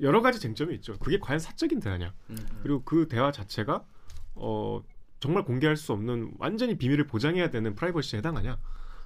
여러 0.03 0.21
가지 0.21 0.41
쟁점이 0.41 0.75
있죠. 0.75 0.99
그게 0.99 1.19
과연 1.19 1.39
사적인 1.39 1.81
대화냐? 1.81 2.13
음. 2.29 2.37
그리고 2.63 2.83
그 2.85 3.09
대화 3.09 3.33
자체가 3.33 3.87
어 4.35 4.83
정말 5.21 5.45
공개할 5.45 5.77
수 5.77 5.93
없는 5.93 6.35
완전히 6.39 6.77
비밀을 6.77 7.07
보장해야 7.07 7.51
되는 7.51 7.75
프라이버시에 7.75 8.19
해당하냐? 8.19 8.59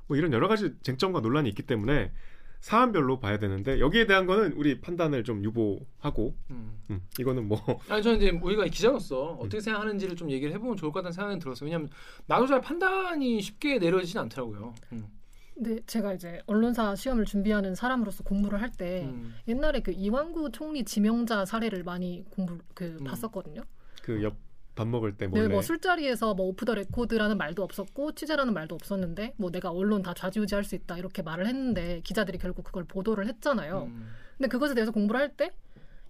뭐 0.07 0.17
이런 0.17 0.33
여러 0.33 0.49
가지 0.49 0.73
쟁점과 0.83 1.21
논란이 1.21 1.49
있기 1.51 1.63
때문에 1.63 2.13
사안별로 2.61 3.21
봐야 3.21 3.39
되는데 3.39 3.79
여기에 3.79 4.07
대한 4.07 4.27
거는 4.27 4.55
우리 4.55 4.81
판단을 4.81 5.23
좀 5.23 5.45
유보하고 5.45 6.35
음. 6.51 6.81
음, 6.91 7.01
이거는 7.21 7.47
뭐 7.47 7.61
아니 7.89 8.03
저는 8.03 8.19
이제 8.19 8.31
우리가 8.31 8.65
기자로서 8.65 9.37
어떻게 9.39 9.61
생각하는지를 9.61 10.17
좀 10.17 10.31
얘기를 10.31 10.53
해보면 10.55 10.77
좋을 10.77 10.91
것 10.91 11.01
같다는 11.01 11.13
생각이 11.13 11.39
들었어요. 11.39 11.67
왜냐하면 11.67 11.89
나도 12.27 12.47
잘 12.47 12.61
판단이 12.61 13.41
쉽게 13.41 13.79
내려지진 13.79 14.19
않더라고요. 14.21 14.75
음. 14.93 15.07
근데 15.55 15.81
제가 15.87 16.15
이제 16.15 16.41
언론사 16.47 16.95
시험을 16.95 17.25
준비하는 17.25 17.75
사람으로서 17.75 18.23
공부를 18.23 18.61
할때 18.61 19.05
음. 19.05 19.35
옛날에 19.47 19.81
그 19.81 19.93
이완구 19.93 20.51
총리 20.53 20.85
지명자 20.85 21.45
사례를 21.45 21.85
많이 21.85 22.25
공부 22.31 22.59
그 22.75 22.97
음. 23.01 23.05
봤었거든요. 23.05 23.63
그옆 24.03 24.37
밥 24.79 24.87
먹을 24.87 25.13
때 25.17 25.27
몰래 25.27 25.43
네, 25.43 25.49
뭐 25.49 25.61
술자리에서 25.61 26.35
뭐 26.35 26.47
오프 26.47 26.65
더 26.65 26.73
레코드라는 26.75 27.37
말도 27.37 27.65
없었고 27.65 28.13
취재라는 28.13 28.55
말도 28.55 28.77
없었는데 28.77 29.35
뭐 29.37 29.51
내가 29.51 29.71
언론 29.73 30.03
다 30.03 30.15
좌지우지할 30.15 30.63
수 30.63 30.77
있다 30.77 30.97
이렇게 30.99 31.21
말을 31.23 31.47
했는데 31.49 32.01
기자들이 32.05 32.39
결국 32.39 32.63
그걸 32.65 32.85
보도를 32.85 33.27
했잖아요. 33.27 33.89
음. 33.91 34.09
근데 34.37 34.49
그것에 34.49 34.75
대해서 34.75 34.93
공부를 34.93 35.21
할 35.21 35.31
때 35.37 35.51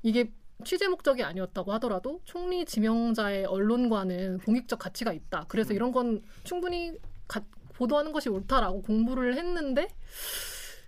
이게 0.03 0.31
취재 0.65 0.87
목적이 0.87 1.23
아니었다고 1.23 1.73
하더라도 1.75 2.21
총리 2.25 2.65
지명자의 2.67 3.47
언론과는 3.47 4.39
공익적 4.41 4.79
가치가 4.79 5.13
있다. 5.15 5.47
그래서 5.49 5.73
음. 5.73 5.77
이런 5.77 5.93
건 5.93 6.21
충분히 6.45 6.93
가- 7.27 7.41
보도하는 7.75 8.13
것이 8.13 8.29
옳다라고 8.29 8.83
공부를 8.83 9.37
했는데 9.37 9.89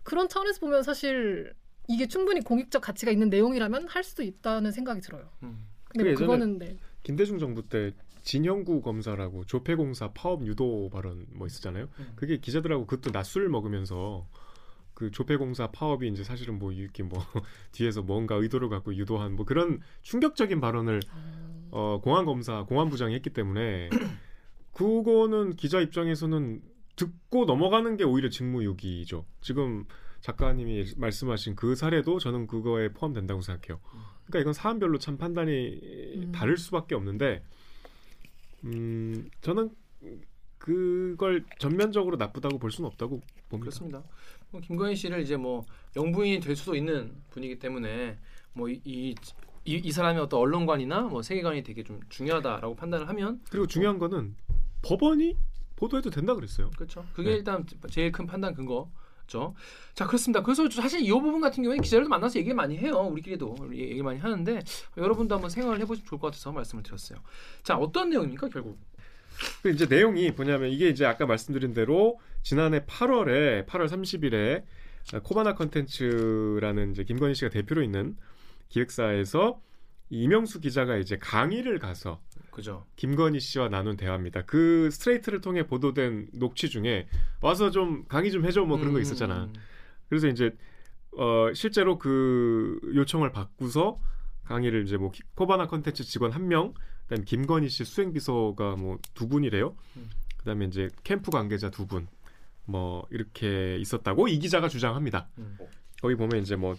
그런 0.02 0.28
차원에서 0.28 0.60
보면 0.60 0.82
사실 0.82 1.54
이게 1.88 2.06
충분히 2.06 2.40
공익적 2.42 2.82
가치가 2.82 3.10
있는 3.10 3.30
내용이라면 3.30 3.88
할 3.88 4.04
수도 4.04 4.22
있다는 4.22 4.70
생각이 4.70 5.00
들어요. 5.00 5.30
음. 5.44 5.66
근데 5.88 6.04
뭐그 6.04 6.14
예전에- 6.14 6.18
그거는 6.26 6.58
네. 6.58 6.78
김대중 7.02 7.38
정부 7.38 7.68
때 7.68 7.92
진형구 8.22 8.82
검사라고 8.82 9.44
조폐공사 9.44 10.12
파업 10.12 10.46
유도 10.46 10.90
발언 10.92 11.26
뭐 11.32 11.46
있었잖아요. 11.46 11.88
음. 11.98 12.12
그게 12.16 12.38
기자들하고 12.38 12.86
그것도 12.86 13.12
낮술 13.12 13.48
먹으면서 13.48 14.26
그 14.94 15.10
조폐공사 15.10 15.68
파업이 15.68 16.08
이제 16.08 16.22
사실은 16.22 16.58
뭐 16.58 16.72
이렇게 16.72 17.02
뭐 17.02 17.18
뒤에서 17.72 18.02
뭔가 18.02 18.34
의도를 18.34 18.68
갖고 18.68 18.94
유도한 18.94 19.34
뭐 19.34 19.46
그런 19.46 19.80
충격적인 20.02 20.60
발언을 20.60 21.00
어, 21.70 22.00
공안 22.02 22.26
검사 22.26 22.64
공안 22.64 22.90
부장이 22.90 23.14
했기 23.14 23.30
때문에 23.30 23.88
그거는 24.74 25.56
기자 25.56 25.80
입장에서는 25.80 26.60
듣고 26.96 27.46
넘어가는 27.46 27.96
게 27.96 28.04
오히려 28.04 28.28
직무유기죠. 28.28 29.24
지금 29.40 29.86
작가님이 30.20 30.92
말씀하신 30.96 31.56
그 31.56 31.74
사례도 31.74 32.18
저는 32.18 32.46
그거에 32.46 32.90
포함된다고 32.92 33.40
생각해요. 33.40 33.80
그러니까 34.30 34.40
이건 34.40 34.52
사안별로 34.52 34.98
참 34.98 35.18
판단이 35.18 35.80
음. 36.16 36.32
다를 36.32 36.56
수밖에 36.56 36.94
없는데, 36.94 37.42
음, 38.64 39.28
저는 39.40 39.70
그걸 40.58 41.44
전면적으로 41.58 42.16
나쁘다고 42.16 42.58
볼 42.58 42.70
수는 42.70 42.88
없다고 42.88 43.20
봅니다. 43.48 43.70
그렇습니다. 43.70 44.02
뭐 44.50 44.60
김건희 44.60 44.94
씨를 44.94 45.20
이제 45.20 45.36
뭐 45.36 45.64
영부인이 45.96 46.40
될 46.40 46.54
수도 46.54 46.74
있는 46.74 47.14
분이기 47.30 47.58
때문에 47.58 48.18
뭐이 48.52 48.80
이 48.84 49.14
이, 49.64 49.74
이 49.74 49.92
사람의 49.92 50.22
어떤 50.22 50.40
언론관이나 50.40 51.02
뭐 51.02 51.22
세계관이 51.22 51.62
되게 51.62 51.82
좀 51.82 52.00
중요하다라고 52.08 52.76
판단을 52.76 53.08
하면 53.08 53.40
그리고 53.50 53.66
중요한 53.66 53.98
거는 53.98 54.34
법원이 54.82 55.36
보도해도 55.76 56.10
된다 56.10 56.34
그랬어요. 56.34 56.70
그렇죠. 56.76 57.04
그게 57.12 57.30
네. 57.30 57.36
일단 57.36 57.66
제일 57.90 58.12
큰 58.12 58.26
판단 58.26 58.54
근거 58.54 58.90
죠. 59.30 59.54
자 59.94 60.06
그렇습니다. 60.06 60.42
그래서 60.42 60.68
사실 60.68 61.00
이 61.00 61.08
부분 61.08 61.40
같은 61.40 61.62
경우에 61.62 61.78
기자들도 61.78 62.08
만나서 62.08 62.38
얘기 62.40 62.52
많이 62.52 62.76
해요. 62.76 63.08
우리끼리도 63.12 63.70
얘기 63.72 64.02
많이 64.02 64.18
하는데 64.18 64.60
여러분도 64.96 65.36
한번 65.36 65.48
생각을 65.48 65.80
해보시면 65.80 66.06
좋을 66.06 66.20
것 66.20 66.26
같아서 66.26 66.50
말씀을 66.52 66.82
드렸어요. 66.82 67.20
자 67.62 67.76
어떤 67.76 68.10
내용입니까 68.10 68.48
결국? 68.48 68.78
그 69.62 69.70
이제 69.70 69.86
내용이 69.86 70.32
뭐냐면 70.32 70.70
이게 70.70 70.88
이제 70.88 71.06
아까 71.06 71.26
말씀드린 71.26 71.72
대로 71.72 72.18
지난해 72.42 72.80
8월에 72.80 73.66
8월 73.66 73.86
30일에 73.86 74.64
코바나 75.22 75.54
컨텐츠라는 75.54 76.90
이제 76.90 77.04
김건희 77.04 77.34
씨가 77.34 77.50
대표로 77.50 77.82
있는 77.82 78.16
기획사에서 78.68 79.60
이명수 80.10 80.60
기자가 80.60 80.96
이제 80.96 81.16
강의를 81.18 81.78
가서 81.78 82.20
그죠. 82.50 82.84
김건희 82.96 83.40
씨와 83.40 83.68
나눈 83.68 83.96
대화입니다. 83.96 84.42
그 84.42 84.90
스트레이트를 84.90 85.40
통해 85.40 85.66
보도된 85.66 86.28
녹취 86.34 86.68
중에 86.68 87.06
와서 87.40 87.70
좀 87.70 88.04
강의 88.08 88.30
좀 88.32 88.44
해줘 88.44 88.64
뭐 88.64 88.76
그런 88.78 88.92
거 88.92 88.98
음, 88.98 89.02
있었잖아. 89.02 89.44
음, 89.44 89.52
그래서 90.08 90.26
이제 90.28 90.54
어 91.16 91.52
실제로 91.54 91.98
그 91.98 92.78
요청을 92.94 93.32
받고서 93.32 94.00
강의를 94.44 94.84
이제 94.84 94.96
뭐 94.96 95.10
키- 95.10 95.22
코바나 95.34 95.66
컨텐츠 95.68 96.04
직원 96.04 96.32
한 96.32 96.48
명, 96.48 96.74
그다음에 97.06 97.24
김건희 97.24 97.68
씨 97.68 97.84
수행 97.84 98.12
비서가 98.12 98.76
뭐 98.76 98.98
두 99.14 99.28
분이래요. 99.28 99.76
음. 99.96 100.10
그다음에 100.38 100.64
이제 100.66 100.88
캠프 101.04 101.30
관계자 101.30 101.70
두 101.70 101.86
분. 101.86 102.06
뭐 102.66 103.04
이렇게 103.10 103.76
있었다고 103.78 104.28
이 104.28 104.38
기자가 104.38 104.68
주장합니다. 104.68 105.28
음. 105.38 105.56
거기 106.02 106.14
보면 106.14 106.40
이제 106.40 106.54
뭐 106.56 106.76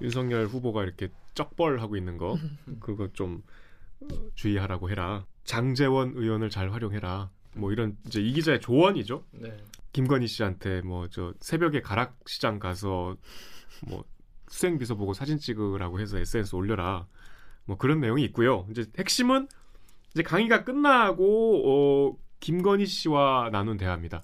윤석열 0.00 0.46
후보가 0.46 0.84
이렇게 0.84 1.08
쩍벌 1.34 1.80
하고 1.80 1.96
있는 1.96 2.16
거 2.16 2.36
그거 2.80 3.08
좀 3.12 3.42
어, 3.44 3.52
주의하라고 4.34 4.90
해라. 4.90 5.26
장재원 5.44 6.12
의원을 6.16 6.50
잘 6.50 6.72
활용해라. 6.72 7.30
뭐 7.54 7.72
이런 7.72 7.96
이제 8.06 8.20
이 8.20 8.32
기자의 8.32 8.60
조언이죠. 8.60 9.24
네. 9.32 9.56
김건희 9.92 10.26
씨한테 10.26 10.82
뭐 10.82 11.08
저 11.08 11.32
새벽에 11.40 11.80
가락 11.80 12.18
시장 12.26 12.58
가서 12.58 13.16
뭐 13.88 14.04
수행 14.48 14.78
비서 14.78 14.94
보고 14.94 15.14
사진 15.14 15.38
찍으라고 15.38 16.00
해서 16.00 16.18
SNS 16.18 16.54
올려라. 16.54 17.06
뭐 17.64 17.76
그런 17.78 18.00
내용이 18.00 18.22
있고요. 18.24 18.66
이제 18.70 18.84
핵심은 18.98 19.48
이제 20.12 20.22
강의가 20.22 20.64
끝나고 20.64 21.62
어 22.12 22.16
김건희 22.40 22.86
씨와 22.86 23.48
나눈 23.50 23.76
대화입니다. 23.76 24.22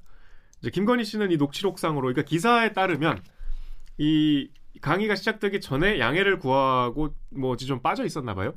이제 0.60 0.70
김건희 0.70 1.04
씨는 1.04 1.30
이 1.32 1.36
녹취록상으로 1.38 2.02
그러니까 2.02 2.22
기사에 2.22 2.72
따르면 2.72 3.22
이 3.98 4.50
강의가 4.80 5.14
시작되기 5.16 5.60
전에 5.60 5.98
양해를 5.98 6.38
구하고 6.38 7.14
뭐지 7.30 7.66
좀 7.66 7.80
빠져 7.80 8.04
있었나 8.04 8.34
봐요. 8.34 8.54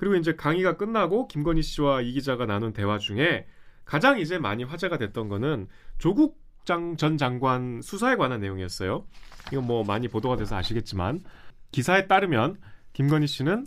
그리고 0.00 0.14
이제 0.14 0.34
강의가 0.34 0.78
끝나고 0.78 1.28
김건희 1.28 1.60
씨와 1.60 2.00
이 2.00 2.12
기자가 2.12 2.46
나눈 2.46 2.72
대화 2.72 2.96
중에 2.96 3.44
가장 3.84 4.18
이제 4.18 4.38
많이 4.38 4.64
화제가 4.64 4.96
됐던 4.96 5.28
거는 5.28 5.68
조국 5.98 6.40
장, 6.64 6.96
전 6.96 7.18
장관 7.18 7.82
수사에 7.82 8.16
관한 8.16 8.40
내용이었어요. 8.40 9.04
이거 9.52 9.60
뭐 9.60 9.84
많이 9.84 10.08
보도가 10.08 10.36
돼서 10.36 10.56
아시겠지만 10.56 11.22
기사에 11.70 12.06
따르면 12.06 12.56
김건희 12.94 13.26
씨는 13.26 13.66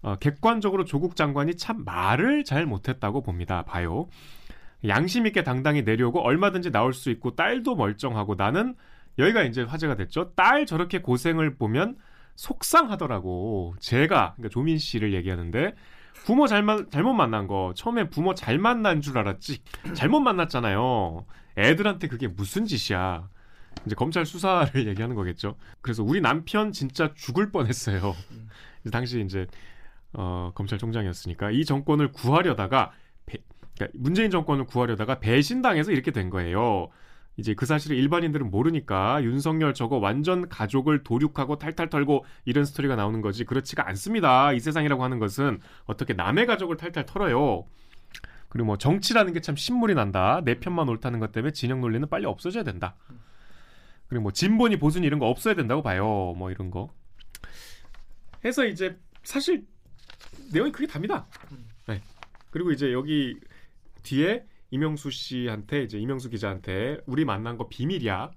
어, 0.00 0.16
객관적으로 0.16 0.86
조국 0.86 1.16
장관이 1.16 1.58
참 1.58 1.84
말을 1.84 2.44
잘 2.44 2.64
못했다고 2.64 3.20
봅니다. 3.22 3.66
봐요. 3.66 4.08
양심 4.88 5.26
있게 5.26 5.42
당당히 5.42 5.82
내려오고 5.82 6.22
얼마든지 6.22 6.70
나올 6.70 6.94
수 6.94 7.10
있고 7.10 7.36
딸도 7.36 7.76
멀쩡하고 7.76 8.36
나는 8.36 8.74
여기가 9.18 9.42
이제 9.42 9.62
화제가 9.62 9.96
됐죠. 9.96 10.32
딸 10.34 10.64
저렇게 10.64 11.02
고생을 11.02 11.56
보면 11.56 11.98
속상하더라고. 12.36 13.74
제가 13.80 14.34
그러니까 14.36 14.48
조민 14.50 14.78
씨를 14.78 15.12
얘기하는데 15.14 15.74
부모 16.24 16.46
잘만 16.46 16.90
잘못 16.90 17.12
만난 17.12 17.46
거 17.46 17.72
처음에 17.76 18.08
부모 18.08 18.34
잘 18.34 18.58
만난 18.58 19.00
줄 19.00 19.18
알았지 19.18 19.62
잘못 19.94 20.20
만났잖아요. 20.20 21.26
애들한테 21.56 22.08
그게 22.08 22.28
무슨 22.28 22.64
짓이야. 22.64 23.28
이제 23.86 23.94
검찰 23.94 24.24
수사를 24.24 24.68
얘기하는 24.88 25.14
거겠죠. 25.14 25.56
그래서 25.80 26.02
우리 26.02 26.20
남편 26.20 26.72
진짜 26.72 27.12
죽을 27.14 27.50
뻔했어요. 27.50 28.14
당시 28.90 29.20
이제 29.20 29.46
어, 30.12 30.52
검찰총장이었으니까 30.54 31.50
이 31.50 31.64
정권을 31.64 32.12
구하려다가 32.12 32.92
배, 33.26 33.38
그러니까 33.74 33.98
문재인 34.00 34.30
정권을 34.30 34.66
구하려다가 34.66 35.18
배신당해서 35.18 35.92
이렇게 35.92 36.10
된 36.10 36.30
거예요. 36.30 36.88
이제 37.36 37.54
그 37.54 37.66
사실을 37.66 37.96
일반인들은 37.96 38.50
모르니까 38.50 39.22
윤석열 39.24 39.74
저거 39.74 39.98
완전 39.98 40.48
가족을 40.48 41.02
도륙하고 41.02 41.58
탈탈 41.58 41.90
털고 41.90 42.24
이런 42.44 42.64
스토리가 42.64 42.94
나오는 42.96 43.20
거지 43.20 43.44
그렇지가 43.44 43.88
않습니다. 43.88 44.52
이 44.52 44.60
세상이라고 44.60 45.02
하는 45.02 45.18
것은 45.18 45.60
어떻게 45.84 46.12
남의 46.14 46.46
가족을 46.46 46.76
탈탈 46.76 47.06
털어요. 47.06 47.64
그리고 48.48 48.66
뭐 48.66 48.78
정치라는 48.78 49.32
게 49.32 49.40
참 49.40 49.56
신물이 49.56 49.94
난다. 49.94 50.40
내 50.44 50.60
편만 50.60 50.88
옳다는 50.88 51.18
것 51.18 51.32
때문에 51.32 51.52
진영 51.52 51.80
논리는 51.80 52.08
빨리 52.08 52.24
없어져야 52.26 52.62
된다. 52.62 52.94
그리고 54.06 54.22
뭐 54.22 54.32
진보니 54.32 54.78
보수니 54.78 55.04
이런 55.06 55.18
거 55.18 55.26
없어야 55.26 55.54
된다고 55.54 55.82
봐요. 55.82 56.34
뭐 56.36 56.52
이런 56.52 56.70
거. 56.70 56.92
해서 58.44 58.64
이제 58.64 58.96
사실 59.24 59.64
내용이 60.52 60.70
크게 60.70 60.86
답니다. 60.86 61.26
네. 61.88 62.00
그리고 62.50 62.70
이제 62.70 62.92
여기 62.92 63.36
뒤에 64.04 64.44
이명수 64.74 65.12
씨한테 65.12 65.84
이제 65.84 65.98
이명수 66.00 66.30
기자한테 66.30 66.98
우리 67.06 67.24
만난 67.24 67.56
거 67.56 67.68
비밀이야 67.68 68.32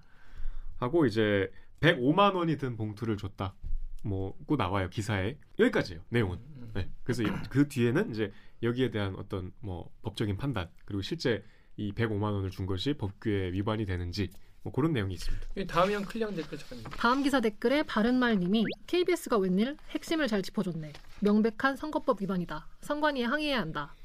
하고 0.77 1.07
이제 1.07 1.51
105만 1.79 2.35
원이 2.35 2.57
든 2.57 2.77
봉투를 2.77 3.17
줬다. 3.17 3.55
뭐고 4.03 4.55
나와요 4.55 4.87
기사에 4.89 5.35
여기까지예요 5.57 6.01
내용은. 6.09 6.37
네. 6.75 6.91
그래서 7.03 7.23
그 7.49 7.67
뒤에는 7.67 8.11
이제 8.11 8.31
여기에 8.61 8.91
대한 8.91 9.15
어떤 9.15 9.51
뭐 9.61 9.91
법적인 10.03 10.37
판단 10.37 10.69
그리고 10.85 11.01
실제 11.01 11.43
이 11.75 11.91
105만 11.91 12.21
원을 12.21 12.51
준 12.51 12.67
것이 12.67 12.93
법규에 12.93 13.51
위반이 13.53 13.87
되는지 13.87 14.29
뭐 14.61 14.71
그런 14.71 14.93
내용이 14.93 15.15
있습니다. 15.15 15.47
다음이형 15.67 16.03
클리앙 16.03 16.35
댓글 16.35 16.59
작가님. 16.59 16.83
다음 16.83 17.23
기사 17.23 17.39
댓글에 17.41 17.81
바른말님이 17.81 18.63
KBS가 18.85 19.37
웬일 19.37 19.75
핵심을 19.89 20.27
잘 20.27 20.43
짚어줬네. 20.43 20.93
명백한 21.21 21.77
선거법 21.77 22.21
위반이다. 22.21 22.67
선관위에 22.81 23.23
항의해야 23.23 23.59
한다. 23.59 23.95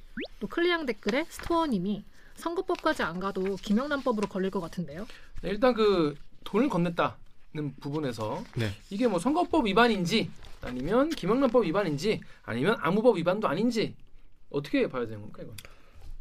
또 0.41 0.47
클리앙 0.47 0.87
댓글에 0.87 1.27
스토어님이 1.29 2.05
선거법까지 2.37 3.03
안 3.03 3.21
가도 3.21 3.57
김영란법으로 3.57 4.29
걸릴 4.29 4.51
것 4.51 4.61
같은데요. 4.61 5.07
네, 5.43 5.51
일단 5.51 5.75
그 5.75 6.15
돈을 6.45 6.69
건넸다는 6.69 7.81
부분에서 7.81 8.43
네. 8.57 8.71
이게 8.91 9.07
뭐 9.07 9.19
선거법 9.19 9.67
위반인지 9.67 10.31
아니면 10.61 11.11
김영란법 11.11 11.65
위반인지 11.65 12.21
아니면 12.43 12.77
아무 12.81 13.03
법 13.03 13.17
위반도 13.17 13.49
아닌지 13.49 13.95
어떻게 14.51 14.89
봐야 14.89 15.05
되는 15.07 15.21
겁니까 15.21 15.43
이건? 15.43 15.57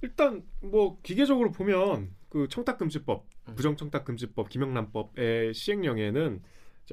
일단 0.02 0.44
뭐 0.62 1.00
기계적으로 1.04 1.52
보면 1.52 2.12
그 2.30 2.48
청탁금지법, 2.50 3.26
음. 3.50 3.56
부정청탁금지법, 3.56 4.50
김영란법의 4.50 5.54
시행령에는 5.54 6.42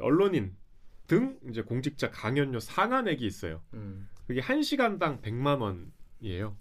언론인 0.01 0.55
등 1.07 1.39
이제 1.49 1.63
공직자 1.63 2.11
강연료 2.11 2.61
상한액이 2.61 3.25
있어요. 3.25 3.63
음. 3.73 4.09
그게 4.27 4.41
한 4.41 4.63
시간당 4.63 5.23
100만 5.23 5.61
원이에요. 6.21 6.57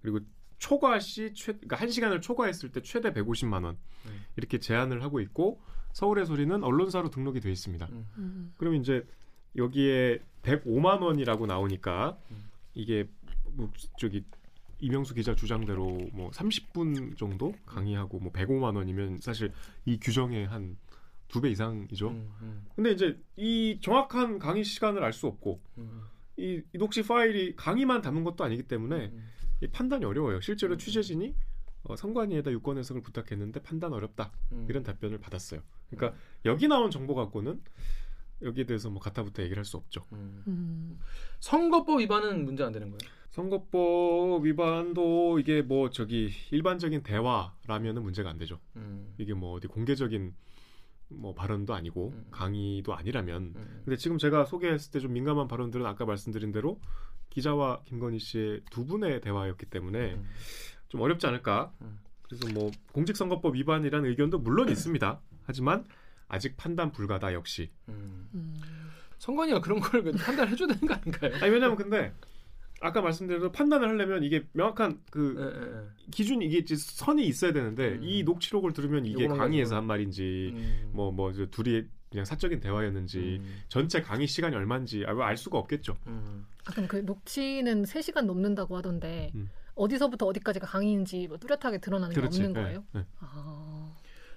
그리고 0.00 0.20
초과 0.62 1.00
시 1.00 1.34
최, 1.34 1.52
그러니까 1.54 1.74
한 1.74 1.90
시간을 1.90 2.20
초과했을 2.20 2.70
때 2.70 2.80
최대 2.82 3.12
150만 3.12 3.64
원 3.64 3.76
음. 4.06 4.24
이렇게 4.36 4.58
제한을 4.58 5.02
하고 5.02 5.20
있고 5.20 5.60
서울의 5.92 6.24
소리는 6.24 6.62
언론사로 6.62 7.10
등록이 7.10 7.40
돼 7.40 7.50
있습니다. 7.50 7.88
음. 7.90 8.06
음. 8.16 8.54
그럼 8.58 8.76
이제 8.76 9.04
여기에 9.56 10.20
105만 10.42 11.02
원이라고 11.02 11.46
나오니까 11.46 12.16
음. 12.30 12.44
이게 12.74 13.08
뭐 13.54 13.72
저기 13.98 14.24
이명수 14.78 15.14
기자 15.14 15.34
주장대로 15.34 16.08
뭐 16.12 16.30
30분 16.30 17.16
정도 17.18 17.52
강의하고 17.66 18.20
뭐 18.20 18.30
105만 18.30 18.76
원이면 18.76 19.18
사실 19.20 19.52
이 19.84 19.98
규정의 19.98 20.46
한 20.46 20.76
두 21.32 21.40
배 21.40 21.48
이상이죠. 21.50 22.08
음. 22.10 22.30
음. 22.42 22.66
근데 22.76 22.90
이제 22.92 23.18
이 23.36 23.78
정확한 23.80 24.38
강의 24.38 24.62
시간을 24.64 25.02
알 25.02 25.12
수 25.14 25.26
없고 25.26 25.60
음. 25.78 26.02
이, 26.36 26.60
이 26.74 26.78
녹취 26.78 27.02
파일이 27.02 27.56
강의만 27.56 28.02
담은 28.02 28.22
것도 28.22 28.44
아니기 28.44 28.64
때문에 28.64 29.06
음. 29.06 29.28
이 29.50 29.51
판단이 29.68 30.04
어려워요. 30.04 30.40
실제로 30.40 30.74
음. 30.74 30.78
취재진이 30.78 31.34
어, 31.84 31.96
선관위에다 31.96 32.50
유권 32.52 32.78
해석을 32.78 33.02
부탁했는데 33.02 33.62
판단 33.62 33.92
어렵다 33.92 34.32
음. 34.52 34.66
이런 34.68 34.82
답변을 34.82 35.18
받았어요. 35.18 35.60
그러니까 35.90 36.18
여기 36.44 36.68
나온 36.68 36.90
정보 36.90 37.14
갖고는 37.14 37.60
여기에 38.42 38.64
대해서 38.66 38.90
뭐 38.90 39.00
가타부터 39.00 39.42
얘기를 39.42 39.58
할 39.60 39.64
수 39.64 39.76
없죠. 39.76 40.04
음. 40.12 40.42
음. 40.46 40.98
선거법 41.40 42.00
위반은 42.00 42.44
문제 42.44 42.62
안 42.64 42.72
되는 42.72 42.88
거예요? 42.90 42.98
선거법 43.30 44.44
위반도 44.44 45.38
이게 45.38 45.62
뭐 45.62 45.90
저기 45.90 46.30
일반적인 46.50 47.02
대화라면은 47.02 48.02
문제가 48.02 48.30
안 48.30 48.38
되죠. 48.38 48.58
음. 48.76 49.14
이게 49.18 49.32
뭐 49.34 49.54
어디 49.54 49.68
공개적인 49.68 50.34
뭐 51.08 51.34
발언도 51.34 51.74
아니고 51.74 52.10
음. 52.14 52.26
강의도 52.30 52.94
아니라면. 52.94 53.54
음. 53.56 53.82
근데 53.84 53.96
지금 53.96 54.18
제가 54.18 54.44
소개했을 54.44 54.90
때 54.92 55.00
좀 55.00 55.12
민감한 55.12 55.46
발언들은 55.48 55.84
아까 55.86 56.04
말씀드린 56.04 56.52
대로 56.52 56.80
기자와 57.32 57.80
김건희 57.86 58.18
씨의 58.18 58.60
두 58.70 58.84
분의 58.84 59.22
대화였기 59.22 59.66
때문에 59.66 60.14
음. 60.14 60.28
좀 60.88 61.00
어렵지 61.00 61.26
않을까. 61.26 61.72
음. 61.80 61.98
그래서 62.22 62.46
뭐 62.52 62.70
공직선거법 62.92 63.54
위반이라는 63.54 64.08
의견도 64.10 64.38
물론 64.38 64.68
있습니다. 64.68 65.20
하지만 65.44 65.84
아직 66.28 66.58
판단 66.58 66.92
불가다 66.92 67.32
역시. 67.32 67.70
음. 67.88 68.28
음. 68.34 68.60
선관위가 69.16 69.62
그런 69.62 69.80
걸 69.80 70.02
그래도 70.02 70.18
판단해 70.18 70.54
줘야 70.56 70.68
되는 70.68 70.86
거 70.86 70.92
아닌가요? 70.94 71.34
아니 71.36 71.50
왜냐면 71.52 71.76
근데 71.76 72.12
아까 72.80 73.00
말씀드린 73.00 73.40
대로 73.40 73.52
판단을 73.52 73.88
하려면 73.88 74.24
이게 74.24 74.46
명확한 74.52 75.00
그 75.10 75.36
예, 75.38 75.60
예, 75.60 75.78
예. 75.78 76.10
기준이 76.10 76.44
이게 76.46 76.62
선이 76.76 77.24
있어야 77.26 77.52
되는데 77.52 77.92
음. 77.92 78.00
이 78.02 78.24
녹취록을 78.24 78.74
들으면 78.74 79.06
이게 79.06 79.26
강의에서. 79.26 79.76
한 79.76 79.86
말인지 79.86 80.52
음. 80.54 80.90
뭐뭐 80.92 81.32
둘이 81.50 81.86
그냥 82.12 82.24
사적인 82.26 82.60
대화였는지 82.60 83.40
음. 83.40 83.62
전체 83.68 84.02
강의 84.02 84.26
시간이 84.26 84.54
얼마인지 84.54 85.04
아, 85.06 85.16
알 85.26 85.36
수가 85.36 85.58
없겠죠. 85.58 85.96
음. 86.06 86.46
아, 86.66 86.70
그럼 86.70 86.86
그 86.86 86.96
녹취는 86.98 87.84
3시간 87.84 88.26
넘는다고 88.26 88.76
하던데 88.76 89.32
음. 89.34 89.50
어디서부터 89.74 90.26
어디까지가 90.26 90.66
강의인지 90.66 91.26
뭐 91.26 91.38
뚜렷하게 91.38 91.78
드러나는 91.78 92.14
게 92.14 92.20
그렇지. 92.20 92.42
없는 92.42 92.52
네, 92.52 92.62
거예요? 92.62 92.84
네. 92.92 93.06
아. 93.20 93.90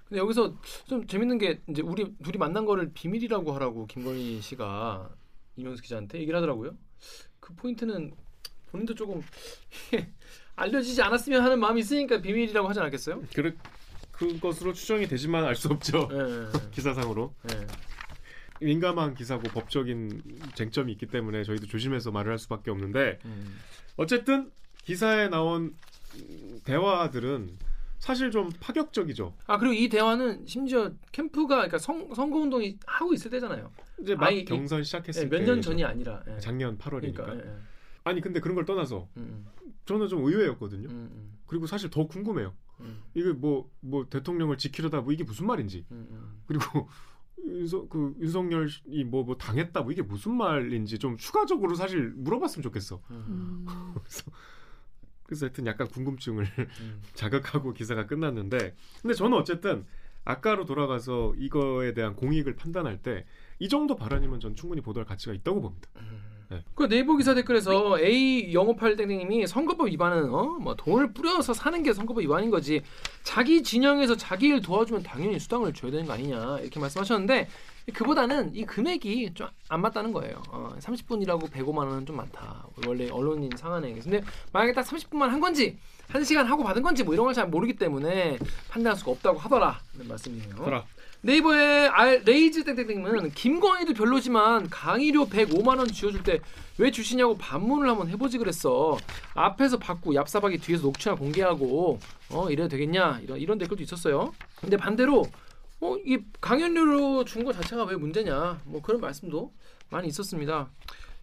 근데 0.07 0.21
여기서 0.21 0.55
좀 0.87 1.05
재밌는 1.05 1.37
게 1.37 1.61
이제 1.69 1.81
우리 1.81 2.15
둘이 2.23 2.37
만난 2.37 2.65
거를 2.65 2.91
비밀이라고 2.93 3.51
하라고 3.53 3.87
김건희 3.87 4.39
씨가 4.39 5.09
이명수 5.57 5.81
기자한테 5.81 6.19
얘기를 6.19 6.37
하더라고요. 6.37 6.77
그 7.41 7.53
포인트는 7.55 8.13
본인도 8.71 8.95
조금 8.95 9.21
알려지지 10.55 11.01
않았으면 11.01 11.41
하는 11.41 11.59
마음이 11.59 11.81
있으니까 11.81 12.21
비밀이라고 12.21 12.69
하지 12.69 12.79
않았겠어요? 12.79 13.23
그래 13.33 13.53
그것으로 14.17 14.73
추정이 14.73 15.07
되지만 15.07 15.43
알 15.45 15.55
수 15.55 15.67
없죠. 15.69 16.09
예, 16.11 16.17
예, 16.17 16.47
기사상으로 16.71 17.33
예. 17.51 17.67
민감한 18.65 19.13
기사고 19.15 19.43
법적인 19.49 20.21
쟁점이 20.55 20.91
있기 20.93 21.07
때문에 21.07 21.43
저희도 21.43 21.67
조심해서 21.67 22.11
말을 22.11 22.31
할 22.31 22.39
수밖에 22.39 22.71
없는데 22.71 23.19
음. 23.25 23.57
어쨌든 23.97 24.49
기사에 24.83 25.27
나온 25.27 25.75
음, 26.15 26.61
대화들은 26.63 27.57
사실 27.99 28.31
좀 28.31 28.49
파격적이죠. 28.59 29.33
아 29.47 29.57
그리고 29.57 29.73
이 29.73 29.89
대화는 29.89 30.45
심지어 30.45 30.91
캠프가 31.11 31.55
그러니까 31.55 31.77
선, 31.77 32.13
선거 32.15 32.37
운동이 32.39 32.77
하고 32.85 33.13
있을 33.13 33.31
때잖아요. 33.31 33.71
이제 34.01 34.15
막 34.15 34.27
아니, 34.27 34.45
경선 34.45 34.83
시작했을 34.83 35.29
때몇년 35.29 35.61
전이 35.61 35.83
아니라. 35.83 36.21
예. 36.29 36.39
작년 36.39 36.77
8월이니까. 36.77 37.15
그러니까. 37.15 37.35
예, 37.35 37.39
예. 37.51 37.55
아니 38.03 38.21
근데 38.21 38.39
그런 38.39 38.55
걸 38.55 38.65
떠나서 38.65 39.07
음, 39.17 39.45
저는 39.85 40.07
좀 40.07 40.23
의외였거든요. 40.23 40.87
음, 40.87 41.09
음, 41.11 41.37
그리고 41.47 41.65
사실 41.67 41.89
더 41.89 42.05
궁금해요. 42.07 42.53
음, 42.81 43.01
이게 43.13 43.31
뭐뭐 43.31 44.07
대통령을 44.09 44.57
지키려다 44.57 45.01
뭐 45.01 45.13
이게 45.13 45.23
무슨 45.23 45.47
말인지 45.47 45.85
음, 45.91 46.07
음. 46.11 46.41
그리고 46.45 46.89
윤석 47.45 47.89
그 47.89 48.15
윤석열이 48.19 49.03
뭐 49.05 49.23
뭐 49.23 49.37
당했다 49.37 49.81
뭐 49.81 49.91
이게 49.91 50.01
무슨 50.01 50.35
말인지 50.35 50.99
좀 50.99 51.17
추가적으로 51.17 51.75
사실 51.75 52.09
물어봤으면 52.15 52.63
좋겠어. 52.63 53.01
음, 53.11 53.65
음. 53.67 53.93
그래서 53.93 54.31
그래서 55.23 55.45
하여튼 55.47 55.65
약간 55.65 55.87
궁금증을 55.87 56.45
음. 56.81 57.01
자극하고 57.13 57.73
기사가 57.73 58.07
끝났는데 58.07 58.75
근데 59.01 59.13
저는 59.13 59.37
어쨌든 59.37 59.85
아까로 60.23 60.65
돌아가서 60.65 61.35
이거에 61.37 61.93
대한 61.93 62.15
공익을 62.15 62.55
판단할 62.55 63.01
때 63.01 63.25
이 63.59 63.69
정도 63.69 63.95
발언이면 63.95 64.39
전 64.39 64.55
충분히 64.55 64.81
보도할 64.81 65.05
가치가 65.05 65.33
있다고 65.33 65.61
봅니다. 65.61 65.89
음. 66.51 66.55
네. 66.57 66.63
그 66.75 66.87
네이버 66.87 67.15
기사 67.17 67.33
댓글에서 67.33 67.99
A 67.99 68.53
영업할 68.53 68.95
땡땡님이 68.95 69.47
선거법 69.47 69.87
위반은 69.87 70.33
어 70.33 70.55
뭐 70.59 70.75
돈을 70.75 71.13
뿌려서 71.13 71.53
사는 71.53 71.81
게 71.83 71.93
선거법 71.93 72.21
위반인 72.23 72.49
거지. 72.49 72.81
자기 73.23 73.61
진영에서 73.63 74.15
자기 74.17 74.47
일 74.47 74.61
도와주면 74.61 75.03
당연히 75.03 75.39
수당을 75.39 75.73
줘야 75.73 75.91
되는 75.91 76.05
거 76.05 76.13
아니냐 76.13 76.59
이렇게 76.59 76.79
말씀하셨는데 76.79 77.47
그보다는 77.93 78.55
이 78.55 78.65
금액이 78.65 79.33
좀 79.35 79.49
안 79.67 79.81
맞다는 79.81 80.11
거예요. 80.11 80.43
어, 80.49 80.75
30분이라고 80.79 81.49
105만 81.49 81.77
원은 81.79 82.05
좀 82.05 82.17
많다. 82.17 82.67
원래 82.85 83.09
언론인 83.09 83.49
상한액. 83.57 83.99
근데 84.03 84.21
만약에 84.53 84.73
딱 84.73 84.85
30분만 84.85 85.27
한 85.29 85.39
건지 85.39 85.77
한 86.07 86.23
시간 86.23 86.45
하고 86.45 86.63
받은 86.63 86.83
건지 86.83 87.03
뭐 87.03 87.15
이런 87.15 87.25
걸 87.25 87.33
잘 87.33 87.47
모르기 87.47 87.73
때문에 87.75 88.37
판단할 88.69 88.95
수가 88.97 89.11
없다고 89.11 89.39
하더라. 89.39 89.79
는 89.97 90.07
말씀이네요. 90.07 90.55
그라. 90.55 90.83
네이버의 91.25 91.87
알, 91.89 92.21
레이즈 92.23 92.63
땡땡땡은 92.65 93.31
김건희도 93.31 93.93
별로지만 93.95 94.69
강의료 94.69 95.25
105만 95.27 95.79
원 95.79 95.87
쥐어줄 95.87 96.23
때 96.23 96.39
왜 96.77 96.91
주시냐고 96.91 97.37
반문을 97.37 97.87
한번 97.89 98.09
해보지 98.09 98.37
그랬어. 98.37 98.97
앞에서 99.33 99.77
받고 99.79 100.11
얍사박이 100.11 100.61
뒤에서 100.61 100.83
녹취나 100.83 101.15
공개하고 101.15 101.99
어 102.29 102.49
이래도 102.49 102.67
되겠냐 102.67 103.21
이런 103.23 103.37
이런 103.39 103.57
댓글도 103.57 103.81
있었어요. 103.81 104.33
근데 104.59 104.75
반대로 104.75 105.25
어 105.79 105.95
이 106.05 106.17
강연료로 106.41 107.23
준 107.23 107.45
거 107.45 107.53
자체가 107.53 107.85
왜 107.85 107.95
문제냐 107.95 108.59
뭐 108.65 108.81
그런 108.81 108.99
말씀도 108.99 109.53
많이 109.89 110.09
있었습니다. 110.09 110.69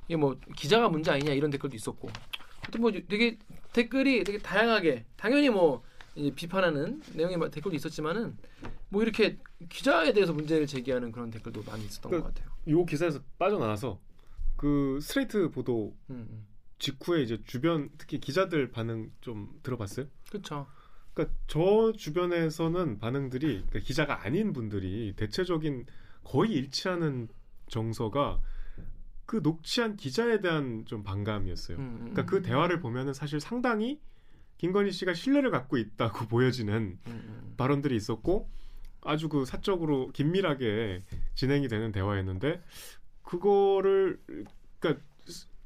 이게 0.08 0.16
뭐 0.16 0.38
기자가 0.56 0.88
문제 0.88 1.10
아니냐 1.10 1.32
이런 1.34 1.50
댓글도 1.50 1.76
있었고. 1.76 2.08
하여튼 2.62 2.80
뭐 2.80 2.90
되게 2.90 3.36
댓글이 3.74 4.24
되게 4.24 4.38
다양하게 4.38 5.04
당연히 5.18 5.50
뭐 5.50 5.82
비판하는 6.34 7.00
내용의 7.14 7.38
막 7.38 7.50
댓글도 7.50 7.74
있었지만은 7.76 8.36
뭐 8.88 9.02
이렇게 9.02 9.38
기자에 9.68 10.12
대해서 10.12 10.32
문제를 10.32 10.66
제기하는 10.66 11.10
그런 11.12 11.30
댓글도 11.30 11.62
많이 11.64 11.84
있었던 11.84 12.10
그- 12.10 12.20
것 12.20 12.24
같아요. 12.34 12.50
요 12.68 12.84
기사에서 12.84 13.20
빠져나와서 13.38 13.98
그 14.56 14.98
스트레이트 15.00 15.50
보도 15.50 15.96
음, 16.10 16.26
음. 16.30 16.46
직후에 16.78 17.22
이제 17.22 17.40
주변 17.46 17.90
특히 17.96 18.20
기자들 18.20 18.70
반응 18.70 19.10
좀 19.20 19.58
들어봤어요? 19.62 20.06
그렇죠. 20.28 20.66
그러니까 21.14 21.34
저 21.46 21.92
주변에서는 21.96 22.98
반응들이 22.98 23.46
그러니까 23.68 23.78
기자가 23.80 24.24
아닌 24.24 24.52
분들이 24.52 25.14
대체적인 25.16 25.86
거의 26.24 26.52
일치하는 26.52 27.28
정서가 27.68 28.40
그 29.26 29.40
녹취한 29.42 29.96
기자에 29.96 30.40
대한 30.40 30.84
좀 30.86 31.02
반감이었어요. 31.02 31.78
음, 31.78 31.82
음, 31.82 31.98
그러니까 32.10 32.24
그 32.26 32.42
대화를 32.42 32.80
보면은 32.80 33.14
사실 33.14 33.40
상당히 33.40 34.00
김건희 34.62 34.92
씨가 34.92 35.12
신뢰를 35.12 35.50
갖고 35.50 35.76
있다고 35.76 36.26
보여지는 36.28 36.74
음, 36.74 36.98
음. 37.06 37.54
발언들이 37.56 37.96
있었고 37.96 38.48
아주 39.02 39.28
그 39.28 39.44
사적으로 39.44 40.10
긴밀하게 40.12 41.02
진행이 41.34 41.66
되는 41.66 41.90
대화였는데 41.90 42.62
그거를 43.24 44.20
그러니까 44.78 45.04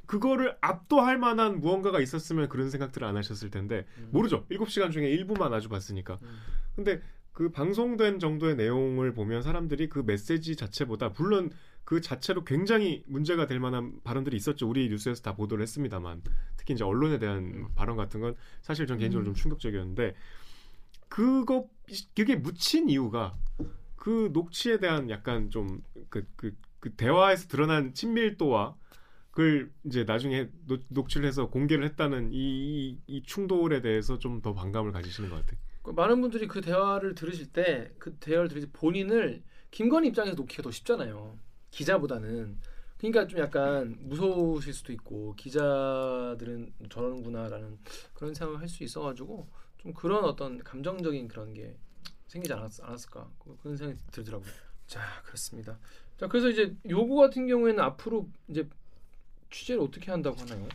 그거를 0.06 0.56
압도할 0.62 1.18
만한 1.18 1.60
무언가가 1.60 2.00
있었으면 2.00 2.48
그런 2.48 2.70
생각들을 2.70 3.06
안 3.06 3.18
하셨을 3.18 3.50
텐데 3.50 3.84
음. 3.98 4.08
모르죠. 4.12 4.46
7시간 4.50 4.90
중에 4.90 5.10
일부만 5.10 5.52
아주 5.52 5.68
봤으니까. 5.68 6.18
음. 6.22 6.38
근데 6.74 7.02
그 7.32 7.50
방송된 7.50 8.18
정도의 8.18 8.56
내용을 8.56 9.12
보면 9.12 9.42
사람들이 9.42 9.90
그 9.90 10.04
메시지 10.06 10.56
자체보다 10.56 11.10
물론 11.18 11.50
그 11.86 12.02
자체로 12.02 12.44
굉장히 12.44 13.04
문제가 13.08 13.46
될 13.48 13.60
만한 13.60 14.00
발언들이 14.04 14.36
있었죠. 14.36 14.68
우리 14.68 14.90
뉴스에서 14.90 15.22
다 15.22 15.36
보도를 15.36 15.62
했습니다만 15.62 16.22
특히 16.58 16.74
이제 16.74 16.84
언론에 16.84 17.18
대한 17.20 17.38
음. 17.44 17.68
발언 17.76 17.96
같은 17.96 18.20
건 18.20 18.36
사실 18.62 18.86
전 18.88 18.98
개인적으로 18.98 19.24
음. 19.24 19.34
좀 19.34 19.34
충격적이었는데 19.36 20.16
그거 21.08 21.68
그게 22.14 22.36
묻힌 22.36 22.88
이유가 22.88 23.36
그 23.96 24.30
녹취에 24.32 24.78
대한 24.78 25.10
약간 25.10 25.50
좀그그그 25.50 26.94
대화에서 26.96 27.48
드러난 27.48 27.94
친밀도와 27.94 28.76
그걸 29.30 29.72
이제 29.84 30.04
나중에 30.04 30.48
노- 30.66 30.78
녹취를 30.88 31.26
해서 31.28 31.50
공개를 31.50 31.84
했다는 31.86 32.32
이, 32.32 32.36
이, 32.38 33.00
이 33.06 33.22
충돌에 33.24 33.82
대해서 33.82 34.18
좀 34.18 34.42
더 34.42 34.54
반감을 34.54 34.92
가지시는 34.92 35.30
것 35.30 35.36
같아요. 35.36 35.60
그 35.82 35.90
많은 35.92 36.20
분들이 36.20 36.48
그 36.48 36.60
대화를 36.60 37.14
들으실 37.14 37.52
때 37.52 37.90
그 37.98 38.16
대화를 38.18 38.48
들으실 38.48 38.70
때 38.72 38.78
본인을 38.78 39.42
김건희 39.70 40.08
입장에서 40.08 40.34
놓기가 40.36 40.62
더 40.62 40.70
쉽잖아요. 40.70 41.38
기자보다는. 41.76 42.56
그러니까 42.98 43.26
좀 43.26 43.38
약간 43.40 43.94
무서우실 44.00 44.72
수도 44.72 44.92
있고 44.92 45.34
기자들은 45.36 46.72
저러는구나라는 46.88 47.78
그런 48.14 48.32
생각을 48.34 48.60
할 48.60 48.68
수 48.68 48.82
있어가지고 48.82 49.46
좀 49.78 49.92
그런 49.92 50.24
어떤 50.24 50.58
감정적인 50.58 51.28
그런 51.28 51.52
게 51.52 51.76
생기지 52.28 52.52
않았, 52.54 52.80
않았을까 52.82 53.30
그- 53.38 53.56
그런 53.62 53.76
생각이 53.76 54.00
들더라고요. 54.10 54.50
자 54.86 55.00
그렇습니다. 55.24 55.78
자 56.18 56.26
그래서 56.26 56.48
이제 56.48 56.74
요거 56.88 57.14
같은 57.16 57.46
경우에는 57.46 57.78
앞으로 57.84 58.26
이제 58.48 58.66
취재를 59.50 59.82
어떻게 59.82 60.10
한다고 60.10 60.38
하나요? 60.40 60.66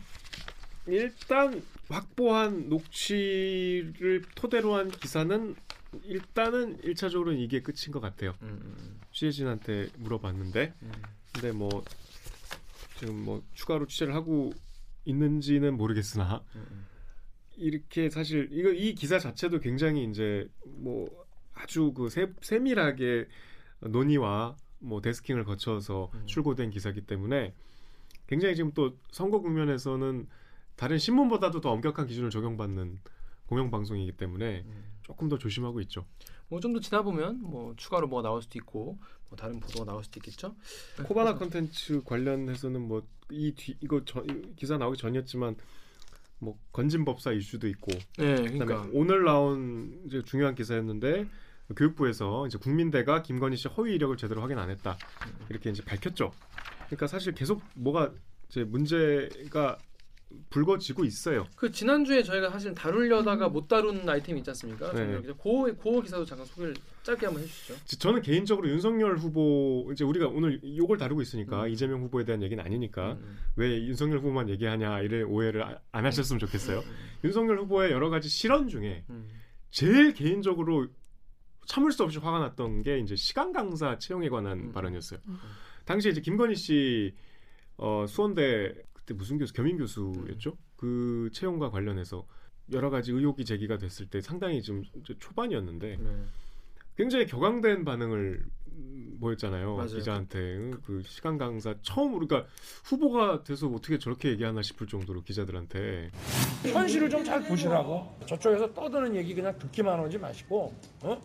일단 0.86 1.62
확보한 1.88 2.68
녹취를 2.68 4.22
토대로 4.36 4.74
한 4.76 4.90
기사는 4.90 5.56
일단은 6.04 6.78
일차적으로는 6.82 7.38
이게 7.38 7.60
끝인 7.60 7.92
것 7.92 8.00
같아요. 8.00 8.34
음, 8.42 8.60
음, 8.62 9.00
취재진한테 9.12 9.88
물어봤는데 9.98 10.74
음. 10.82 10.92
근데 11.32 11.52
뭐 11.52 11.84
지금 12.98 13.24
뭐 13.24 13.42
추가로 13.54 13.86
취재를 13.86 14.14
하고 14.14 14.52
있는지는 15.04 15.76
모르겠으나 15.76 16.42
음, 16.54 16.66
음. 16.70 16.86
이렇게 17.56 18.08
사실 18.10 18.48
이거 18.52 18.70
이 18.70 18.94
기사 18.94 19.18
자체도 19.18 19.60
굉장히 19.60 20.04
이제 20.04 20.48
뭐 20.64 21.08
아주 21.54 21.92
그 21.92 22.08
세, 22.08 22.32
세밀하게 22.40 23.28
논의와 23.80 24.56
뭐 24.78 25.00
데스킹을 25.00 25.44
거쳐서 25.44 26.10
음. 26.14 26.26
출고된 26.26 26.70
기사기 26.70 27.02
때문에 27.02 27.54
굉장히 28.26 28.56
지금 28.56 28.72
또 28.72 28.96
선거 29.10 29.40
국면에서는 29.40 30.26
다른 30.76 30.98
신문보다도 30.98 31.60
더 31.60 31.70
엄격한 31.70 32.06
기준을 32.06 32.30
적용받는 32.30 32.98
공영방송이기 33.46 34.12
때문에 34.12 34.64
음. 34.66 34.91
조금 35.02 35.28
더 35.28 35.38
조심하고 35.38 35.80
있죠. 35.82 36.04
뭐 36.48 36.60
좀 36.60 36.72
더 36.72 36.80
지나 36.80 37.02
보면 37.02 37.40
뭐 37.42 37.74
추가로 37.76 38.08
뭐가 38.08 38.28
나올 38.28 38.42
수도 38.42 38.58
있고 38.58 38.98
뭐 39.28 39.36
다른 39.36 39.58
보도가 39.60 39.84
나올 39.90 40.04
수도 40.04 40.18
있겠죠. 40.20 40.54
코바나 41.04 41.34
컨텐츠 41.34 42.02
관련해서는 42.04 42.80
뭐 42.86 43.02
이 43.30 43.54
뒤 43.54 43.74
이거 43.80 44.02
저, 44.04 44.22
이 44.28 44.54
기사 44.56 44.76
나오기 44.76 44.98
전이었지만 44.98 45.56
뭐 46.38 46.58
건진 46.72 47.04
법사 47.04 47.32
이슈도 47.32 47.66
있고 47.68 47.92
네, 48.18 48.34
그다음에 48.34 48.58
그러니까 48.58 48.90
오늘 48.92 49.24
나온 49.24 50.02
이제 50.06 50.22
중요한 50.22 50.54
기사였는데 50.54 51.26
교육부에서 51.76 52.46
이제 52.46 52.58
국민대가 52.58 53.22
김건희 53.22 53.56
씨 53.56 53.68
허위 53.68 53.94
이력을 53.94 54.14
제대로 54.18 54.42
확인 54.42 54.58
안 54.58 54.68
했다 54.68 54.98
이렇게 55.48 55.70
이제 55.70 55.82
밝혔죠. 55.82 56.32
그러니까 56.86 57.06
사실 57.06 57.32
계속 57.32 57.62
뭐가 57.74 58.12
이제 58.48 58.64
문제가 58.64 59.78
불거지고 60.50 61.04
있어요. 61.04 61.46
그 61.56 61.70
지난주에 61.70 62.22
저희가 62.22 62.50
사실 62.50 62.74
다루려다가 62.74 63.48
못 63.48 63.68
다룬 63.68 64.08
아이템이 64.08 64.40
있지 64.40 64.50
않습니까? 64.50 64.92
네. 64.92 65.06
네. 65.06 65.20
그, 65.22 65.34
그 65.76 66.02
기사도 66.02 66.24
잠깐 66.24 66.46
소개를 66.46 66.74
짧게 67.02 67.26
한번 67.26 67.42
해주시죠. 67.42 67.74
지- 67.84 67.98
저는 67.98 68.22
개인적으로 68.22 68.68
윤석열 68.68 69.16
후보 69.16 69.88
이제 69.92 70.04
우리가 70.04 70.28
오늘 70.28 70.60
요걸 70.76 70.98
다루고 70.98 71.22
있으니까 71.22 71.64
음. 71.64 71.68
이재명 71.68 72.02
후보에 72.02 72.24
대한 72.24 72.42
얘기는 72.42 72.62
아니니까 72.64 73.12
음. 73.12 73.38
왜 73.56 73.84
윤석열 73.86 74.18
후보만 74.18 74.48
얘기하냐 74.48 75.00
이런 75.00 75.24
오해를 75.24 75.62
아- 75.62 75.78
안 75.90 76.04
하셨으면 76.06 76.38
좋겠어요. 76.40 76.78
음. 76.80 76.94
윤석열 77.24 77.58
후보의 77.60 77.92
여러 77.92 78.10
가지 78.10 78.28
실언 78.28 78.68
중에 78.68 79.04
음. 79.10 79.28
제일 79.70 80.12
개인적으로 80.14 80.86
참을 81.66 81.92
수 81.92 82.02
없이 82.02 82.18
화가 82.18 82.38
났던 82.40 82.82
게 82.82 82.98
이제 82.98 83.14
시간 83.16 83.52
강사 83.52 83.98
채용에 83.98 84.28
관한 84.28 84.58
음. 84.58 84.72
발언이었어요. 84.72 85.20
음. 85.28 85.38
당시에 85.84 86.10
이제 86.12 86.20
김건희 86.20 86.54
씨 86.56 87.14
어, 87.76 88.04
수원대 88.06 88.74
그때 89.04 89.14
무슨 89.14 89.38
교수 89.38 89.52
겸임 89.52 89.78
교수였죠? 89.78 90.56
그 90.76 91.28
채용과 91.32 91.70
관련해서 91.70 92.26
여러 92.72 92.90
가지 92.90 93.10
의혹이 93.12 93.44
제기가 93.44 93.78
됐을 93.78 94.06
때 94.06 94.20
상당히 94.20 94.62
좀 94.62 94.82
초반이었는데 95.18 95.96
네. 96.00 96.24
굉장히 96.96 97.26
격앙된 97.26 97.84
반응을 97.84 98.44
음, 98.74 99.18
보였잖아요 99.20 99.74
맞아요. 99.76 99.88
기자한테 99.90 100.70
그 100.84 101.02
시간 101.04 101.36
강사 101.36 101.74
처음 101.82 102.12
그러니까 102.12 102.48
후보가 102.84 103.42
돼서 103.44 103.66
어떻게 103.68 103.98
저렇게 103.98 104.30
얘기하나 104.30 104.62
싶을 104.62 104.86
정도로 104.86 105.22
기자들한테 105.22 106.10
현실을 106.62 107.10
좀 107.10 107.24
잘 107.24 107.42
보시라고. 107.44 108.16
저쪽에서 108.26 108.72
떠드는 108.72 109.16
얘기 109.16 109.34
그냥 109.34 109.56
듣기만 109.58 109.98
하지 109.98 110.16
마시고, 110.18 110.74
어? 111.02 111.22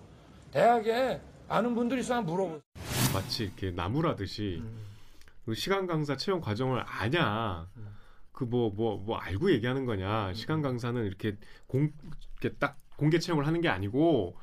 대학에 0.51 1.21
아는 1.47 1.73
분들 1.75 1.99
있으면 1.99 2.25
물어보세요. 2.25 2.61
마치 3.13 3.43
이렇게 3.45 3.71
나무라듯이 3.71 4.61
음. 4.61 4.86
그 5.47 5.55
시간 5.55 5.87
강사 5.87 6.17
채용 6.17 6.41
과정을 6.41 6.83
아냐? 6.85 7.69
음. 7.77 7.95
그뭐 8.33 8.71
뭐 8.71 8.97
뭐 8.97 9.17
알고 9.17 9.49
얘기하는 9.53 9.85
거냐? 9.85 10.33
시간 10.33 10.61
강사는 10.61 11.03
이렇게 11.05 11.37
공 11.67 11.89
이렇게 12.41 12.57
딱 12.57 12.77
공개 12.97 13.17
채용을 13.17 13.47
하는 13.47 13.61
게 13.61 13.69
아니고 13.69 14.37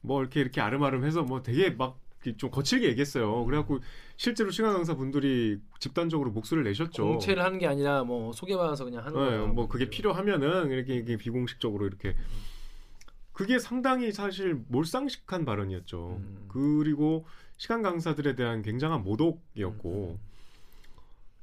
뭐 0.00 0.20
이렇게 0.22 0.40
이렇게 0.40 0.62
아름아름 0.62 1.04
해서 1.04 1.22
뭐 1.22 1.42
되게 1.42 1.70
막 1.70 2.00
좀 2.36 2.50
거칠게 2.50 2.86
얘기했어요. 2.88 3.46
그래갖고 3.46 3.78
실제로 4.16 4.50
시간 4.50 4.74
강사 4.74 4.94
분들이 4.94 5.58
집단적으로 5.78 6.30
목소리를 6.32 6.70
내셨죠. 6.70 7.02
공채를 7.02 7.42
하는 7.42 7.58
게 7.58 7.66
아니라 7.66 8.04
뭐 8.04 8.32
소개받아서 8.34 8.84
그냥 8.84 9.06
하는 9.06 9.18
네, 9.18 9.24
거예요. 9.24 9.46
뭐 9.48 9.68
그게 9.68 9.88
필요하면은 9.88 10.70
이렇게, 10.70 10.96
이렇게 10.96 11.16
비공식적으로 11.16 11.86
이렇게 11.86 12.14
그게 13.32 13.58
상당히 13.58 14.12
사실 14.12 14.54
몰상식한 14.68 15.46
발언이었죠. 15.46 16.18
음. 16.20 16.44
그리고 16.48 17.24
시간 17.56 17.80
강사들에 17.80 18.34
대한 18.34 18.60
굉장한 18.60 19.02
모독이었고 19.02 20.18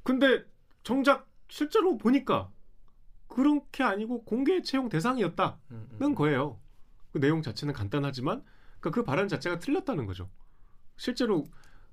근데 0.02 0.44
정작 0.82 1.28
실제로 1.48 1.98
보니까 1.98 2.50
그렇게 3.26 3.82
아니고 3.84 4.24
공개 4.24 4.62
채용 4.62 4.88
대상이었다는 4.88 5.56
음, 5.70 5.88
음. 6.00 6.14
거예요. 6.14 6.58
그 7.12 7.20
내용 7.20 7.42
자체는 7.42 7.74
간단하지만 7.74 8.42
그러니까 8.80 8.90
그 8.90 9.04
발언 9.04 9.28
자체가 9.28 9.58
틀렸다는 9.58 10.06
거죠. 10.06 10.28
실제로 10.96 11.44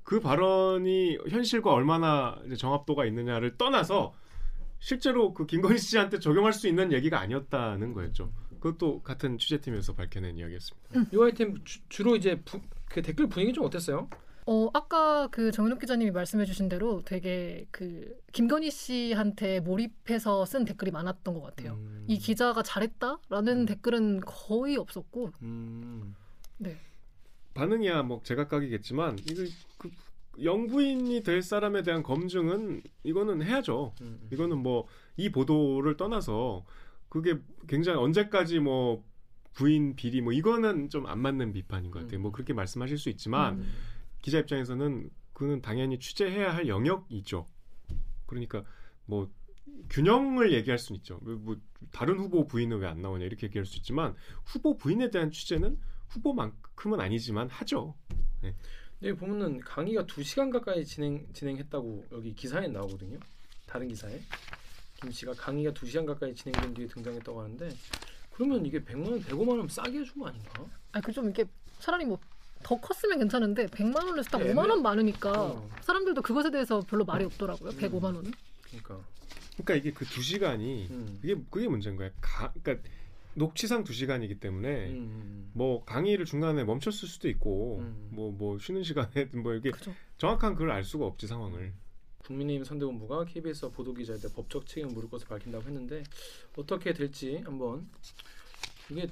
그 0.03 0.19
발언이 0.19 1.17
현실과 1.29 1.73
얼마나 1.73 2.39
이제 2.45 2.55
정합도가 2.55 3.05
있느냐를 3.05 3.57
떠나서 3.57 4.13
실제로 4.79 5.33
그 5.33 5.45
김건희 5.45 5.77
씨한테 5.79 6.19
적용할 6.19 6.53
수 6.53 6.67
있는 6.67 6.91
얘기가 6.91 7.19
아니었다는 7.19 7.93
거였죠. 7.93 8.31
그것도 8.59 9.01
같은 9.01 9.37
취재팀에서 9.37 9.93
밝혀낸 9.93 10.37
이야기였습니다. 10.37 11.01
이 11.11 11.17
아이템 11.21 11.63
주, 11.63 11.79
주로 11.89 12.15
이제 12.15 12.41
부, 12.41 12.61
그 12.89 13.01
댓글 13.01 13.27
분위기 13.27 13.53
좀 13.53 13.65
어땠어요? 13.65 14.09
어, 14.47 14.69
아까 14.73 15.27
그 15.31 15.51
정윤욱 15.51 15.79
기자님이 15.79 16.11
말씀해주신 16.11 16.69
대로 16.69 17.01
되게 17.03 17.65
그 17.71 18.15
김건희 18.31 18.69
씨한테 18.69 19.59
몰입해서 19.59 20.45
쓴 20.45 20.65
댓글이 20.65 20.91
많았던 20.91 21.33
것 21.33 21.41
같아요. 21.41 21.73
음. 21.73 22.05
이 22.07 22.19
기자가 22.19 22.61
잘했다라는 22.61 23.61
음. 23.61 23.65
댓글은 23.65 24.21
거의 24.21 24.77
없었고, 24.77 25.31
음. 25.41 26.15
네. 26.57 26.77
반응이야 27.55 28.03
뭐 28.03 28.21
제각각이겠지만 28.23 29.17
이거 29.29 29.43
그 29.77 29.89
영부인이 30.43 31.23
될 31.23 31.41
사람에 31.41 31.81
대한 31.83 32.03
검증은 32.03 32.83
이거는 33.03 33.41
해야죠. 33.41 33.93
음. 34.01 34.27
이거는 34.31 34.59
뭐 34.59 34.87
이 35.17 35.29
보도를 35.31 35.95
떠나서 35.97 36.65
그게 37.09 37.35
굉장히 37.67 37.97
언제까지 37.99 38.59
뭐 38.59 39.01
부인 39.53 39.95
비리 39.95 40.19
뭐 40.21 40.33
이거는 40.33 40.89
좀 40.89 41.05
안 41.07 41.19
맞는 41.19 41.53
비판인 41.53 41.89
것 41.89 41.99
같아요. 42.01 42.19
음. 42.19 42.23
뭐 42.23 42.31
그렇게 42.33 42.51
말씀하실 42.53 42.97
수 42.97 43.09
있지만 43.09 43.59
음. 43.59 43.71
기자 44.25 44.39
입장에서는 44.39 45.11
그는 45.33 45.61
당연히 45.61 45.99
취재해야 45.99 46.51
할 46.55 46.67
영역이죠. 46.67 47.47
그러니까 48.25 48.63
뭐 49.05 49.29
균형을 49.91 50.51
얘기할 50.51 50.79
수는 50.79 50.97
있죠. 51.01 51.19
뭐, 51.21 51.35
뭐 51.35 51.57
다른 51.91 52.17
후보 52.17 52.47
부인은 52.47 52.79
왜 52.79 52.87
안 52.87 53.03
나오냐 53.03 53.23
이렇게 53.23 53.45
얘기할 53.45 53.67
수 53.67 53.77
있지만 53.77 54.15
후보 54.43 54.75
부인에 54.77 55.11
대한 55.11 55.29
취재는 55.29 55.77
후보만큼은 56.07 56.99
아니지만 56.99 57.49
하죠. 57.49 57.93
여기 59.03 59.15
보면은 59.15 59.59
강의가 59.59 60.05
2시간 60.07 60.51
가까이 60.51 60.83
진행 60.83 61.31
진행했다고 61.31 62.05
여기 62.13 62.33
기사에 62.33 62.67
나오거든요. 62.67 63.19
다른 63.67 63.87
기사에 63.87 64.19
김 65.01 65.11
씨가 65.11 65.33
강의가 65.33 65.71
2시간 65.71 66.07
가까이 66.07 66.33
진행된 66.33 66.73
뒤에 66.73 66.87
등장했다고 66.87 67.41
하는데 67.43 67.69
그러면 68.31 68.65
이게 68.65 68.83
100만 68.83 69.11
원, 69.11 69.21
105만 69.21 69.49
원 69.59 69.67
싸게 69.67 69.99
해준 69.99 70.19
거 70.19 70.29
아닌가? 70.29 70.65
아, 70.93 70.99
그 70.99 71.11
좀 71.11 71.29
이게 71.29 71.45
차라리 71.77 72.05
뭐 72.05 72.17
더 72.65 72.75
컸으면 72.79 73.19
괜찮은데 73.19 73.67
100만 73.67 74.07
원에서 74.07 74.27
딱 74.31 74.39
네, 74.39 74.51
5만 74.51 74.67
원 74.67 74.81
많으니까 74.81 75.31
어. 75.39 75.69
사람들도 75.81 76.23
그것에 76.23 76.49
대해서 76.49 76.79
별로 76.79 77.05
말이 77.05 77.23
없더라고요. 77.25 77.69
음. 77.69 77.77
105만 77.77 78.05
원은. 78.05 78.33
그러니까. 78.63 78.99
그러니까 79.53 79.75
이게 79.75 79.93
그 79.93 80.03
두 80.05 80.23
시간이 80.23 80.87
음. 80.89 81.19
그게 81.21 81.35
그게 81.51 81.67
문제인 81.67 81.95
거야. 81.95 82.09
가, 82.19 82.51
그러니까 82.63 82.89
녹취상 83.35 83.83
두 83.83 83.93
시간이기 83.93 84.39
때문에 84.39 84.89
음. 84.89 85.51
뭐 85.53 85.85
강의를 85.85 86.25
중간에 86.25 86.63
멈췄을 86.63 87.07
수도 87.07 87.29
있고 87.29 87.81
음. 87.81 88.09
뭐뭐 88.13 88.57
쉬는 88.57 88.81
시간에 88.81 89.25
뭐 89.35 89.53
이게 89.53 89.69
그죠. 89.69 89.93
정확한 90.17 90.53
그걸 90.53 90.71
알 90.71 90.83
수가 90.83 91.05
없지 91.05 91.27
상황을. 91.27 91.71
국민의힘 92.23 92.63
선대본부가 92.63 93.25
KBS와 93.25 93.69
보도기자에 93.69 94.17
대해 94.17 94.33
법적 94.33 94.65
책임을 94.65 94.91
물을 94.95 95.07
것을 95.07 95.27
밝힌다고 95.27 95.63
했는데 95.65 96.01
어떻게 96.57 96.93
될지 96.93 97.37
한번 97.45 97.87
이게 98.89 99.07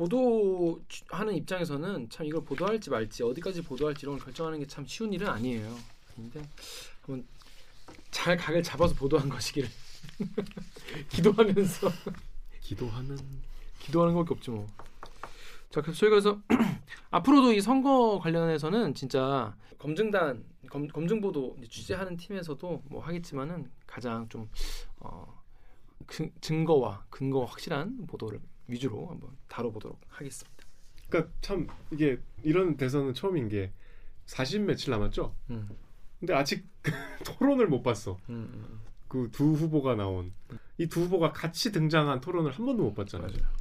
보도하는 0.00 1.34
입장에서는 1.36 2.08
참 2.08 2.24
이걸 2.24 2.42
보도할지 2.42 2.88
말지 2.88 3.22
어디까지 3.22 3.62
보도할지 3.62 4.06
이런 4.06 4.16
걸 4.16 4.24
결정하는 4.24 4.58
게 4.58 4.66
참 4.66 4.86
쉬운 4.86 5.12
일은 5.12 5.26
아니에요. 5.28 5.76
근데 6.14 6.40
한번 7.02 7.26
잘 8.10 8.36
각을 8.36 8.62
잡아서 8.62 8.94
보도한 8.94 9.28
것이기를 9.28 9.68
기도하면서 11.10 11.90
기도하는 12.60 13.18
기도하는 13.80 14.14
것밖에 14.14 14.34
없죠 14.34 14.52
뭐. 14.52 14.66
자, 15.70 15.82
그래서 15.82 15.98
저희가 16.00 16.20
그래서 16.20 16.40
앞으로도 17.10 17.52
이 17.52 17.60
선거 17.60 18.18
관련해서는 18.22 18.94
진짜 18.94 19.54
검증단 19.78 20.44
검, 20.70 20.88
검증 20.88 21.20
보도 21.20 21.56
취재하는 21.68 22.16
팀에서도 22.16 22.82
뭐 22.86 23.02
하겠지만은 23.02 23.70
가장 23.86 24.28
좀 24.28 24.48
어, 24.98 25.42
근- 26.06 26.32
증거와 26.40 27.04
근거 27.10 27.44
확실한 27.44 28.06
보도를 28.06 28.40
위주로 28.70 29.06
한번 29.08 29.30
다뤄보도록 29.48 30.00
하겠습니다. 30.08 30.64
그러니까 31.08 31.32
참 31.40 31.66
이게 31.90 32.18
이런 32.42 32.76
대선은 32.76 33.14
처음인 33.14 33.48
게 33.48 33.72
40 34.26 34.62
며칠 34.62 34.90
남았죠. 34.92 35.34
음, 35.50 35.68
근데 36.20 36.34
아직 36.34 36.66
토론을 37.24 37.66
못 37.66 37.82
봤어. 37.82 38.18
음, 38.28 38.50
음. 38.54 38.80
그두 39.08 39.52
후보가 39.54 39.96
나온 39.96 40.32
이 40.78 40.86
두 40.86 41.02
후보가 41.02 41.32
같이 41.32 41.72
등장한 41.72 42.20
토론을 42.20 42.52
한 42.52 42.64
번도 42.64 42.84
못 42.84 42.94
봤잖아요. 42.94 43.28
맞아요. 43.28 43.59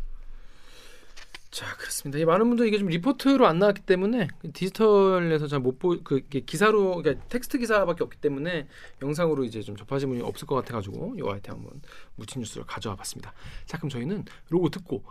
자 1.52 1.66
그렇습니다. 1.78 2.20
이 2.20 2.26
많은 2.26 2.48
분들이 2.48 2.68
이게 2.70 2.78
좀 2.78 2.88
리포트로 2.90 3.48
안 3.48 3.58
나왔기 3.58 3.82
때문에 3.82 4.28
디지털에서 4.54 5.48
잘 5.48 5.60
못 5.60 5.80
보그 5.80 6.22
기사로 6.46 7.02
그러니까 7.02 7.26
텍스트 7.28 7.58
기사밖에 7.58 8.04
없기 8.04 8.18
때문에 8.20 8.68
영상으로 9.02 9.44
이제 9.44 9.62
좀 9.62 9.76
접하신 9.76 10.10
분이 10.10 10.22
없을 10.22 10.46
것 10.48 10.56
같아가지고 10.56 11.16
이 11.18 11.22
아이템 11.28 11.56
한번 11.56 11.82
묻힌 12.16 12.42
뉴스를 12.42 12.66
가져와 12.66 12.96
봤습니다. 12.96 13.34
자 13.66 13.78
그럼 13.78 13.90
저희는 13.90 14.26
로고 14.50 14.70
듣고 14.70 15.04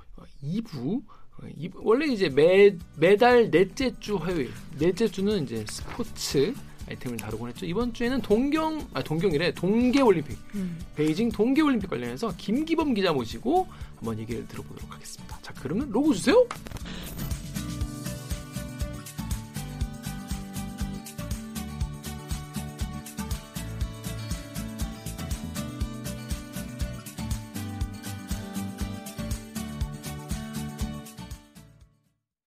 2부 0.43 1.03
원래 1.75 2.07
이제 2.07 2.29
매 2.29 2.77
매달 2.97 3.51
넷째 3.51 3.93
주 3.99 4.17
화요일 4.17 4.51
넷째 4.79 5.09
주는 5.09 5.43
이제 5.43 5.65
스포츠 5.69 6.55
아이템을 6.89 7.19
다루곤 7.19 7.51
했죠. 7.51 7.67
이번 7.67 7.93
주에는 7.93 8.23
동경 8.23 8.87
아 8.95 9.03
동경이래 9.03 9.53
동계 9.53 10.01
올림픽 10.01 10.39
음. 10.55 10.79
베이징 10.97 11.31
동계올림픽 11.31 11.89
관련해서 11.91 12.35
김기범 12.37 12.95
기자 12.95 13.13
모시고 13.13 13.69
한번 13.97 14.19
얘기를 14.19 14.47
들어보도록 14.47 14.93
하겠습니다. 14.93 15.39
자, 15.43 15.53
그러면 15.61 15.91
로고 15.91 16.13
주세요. 16.15 16.47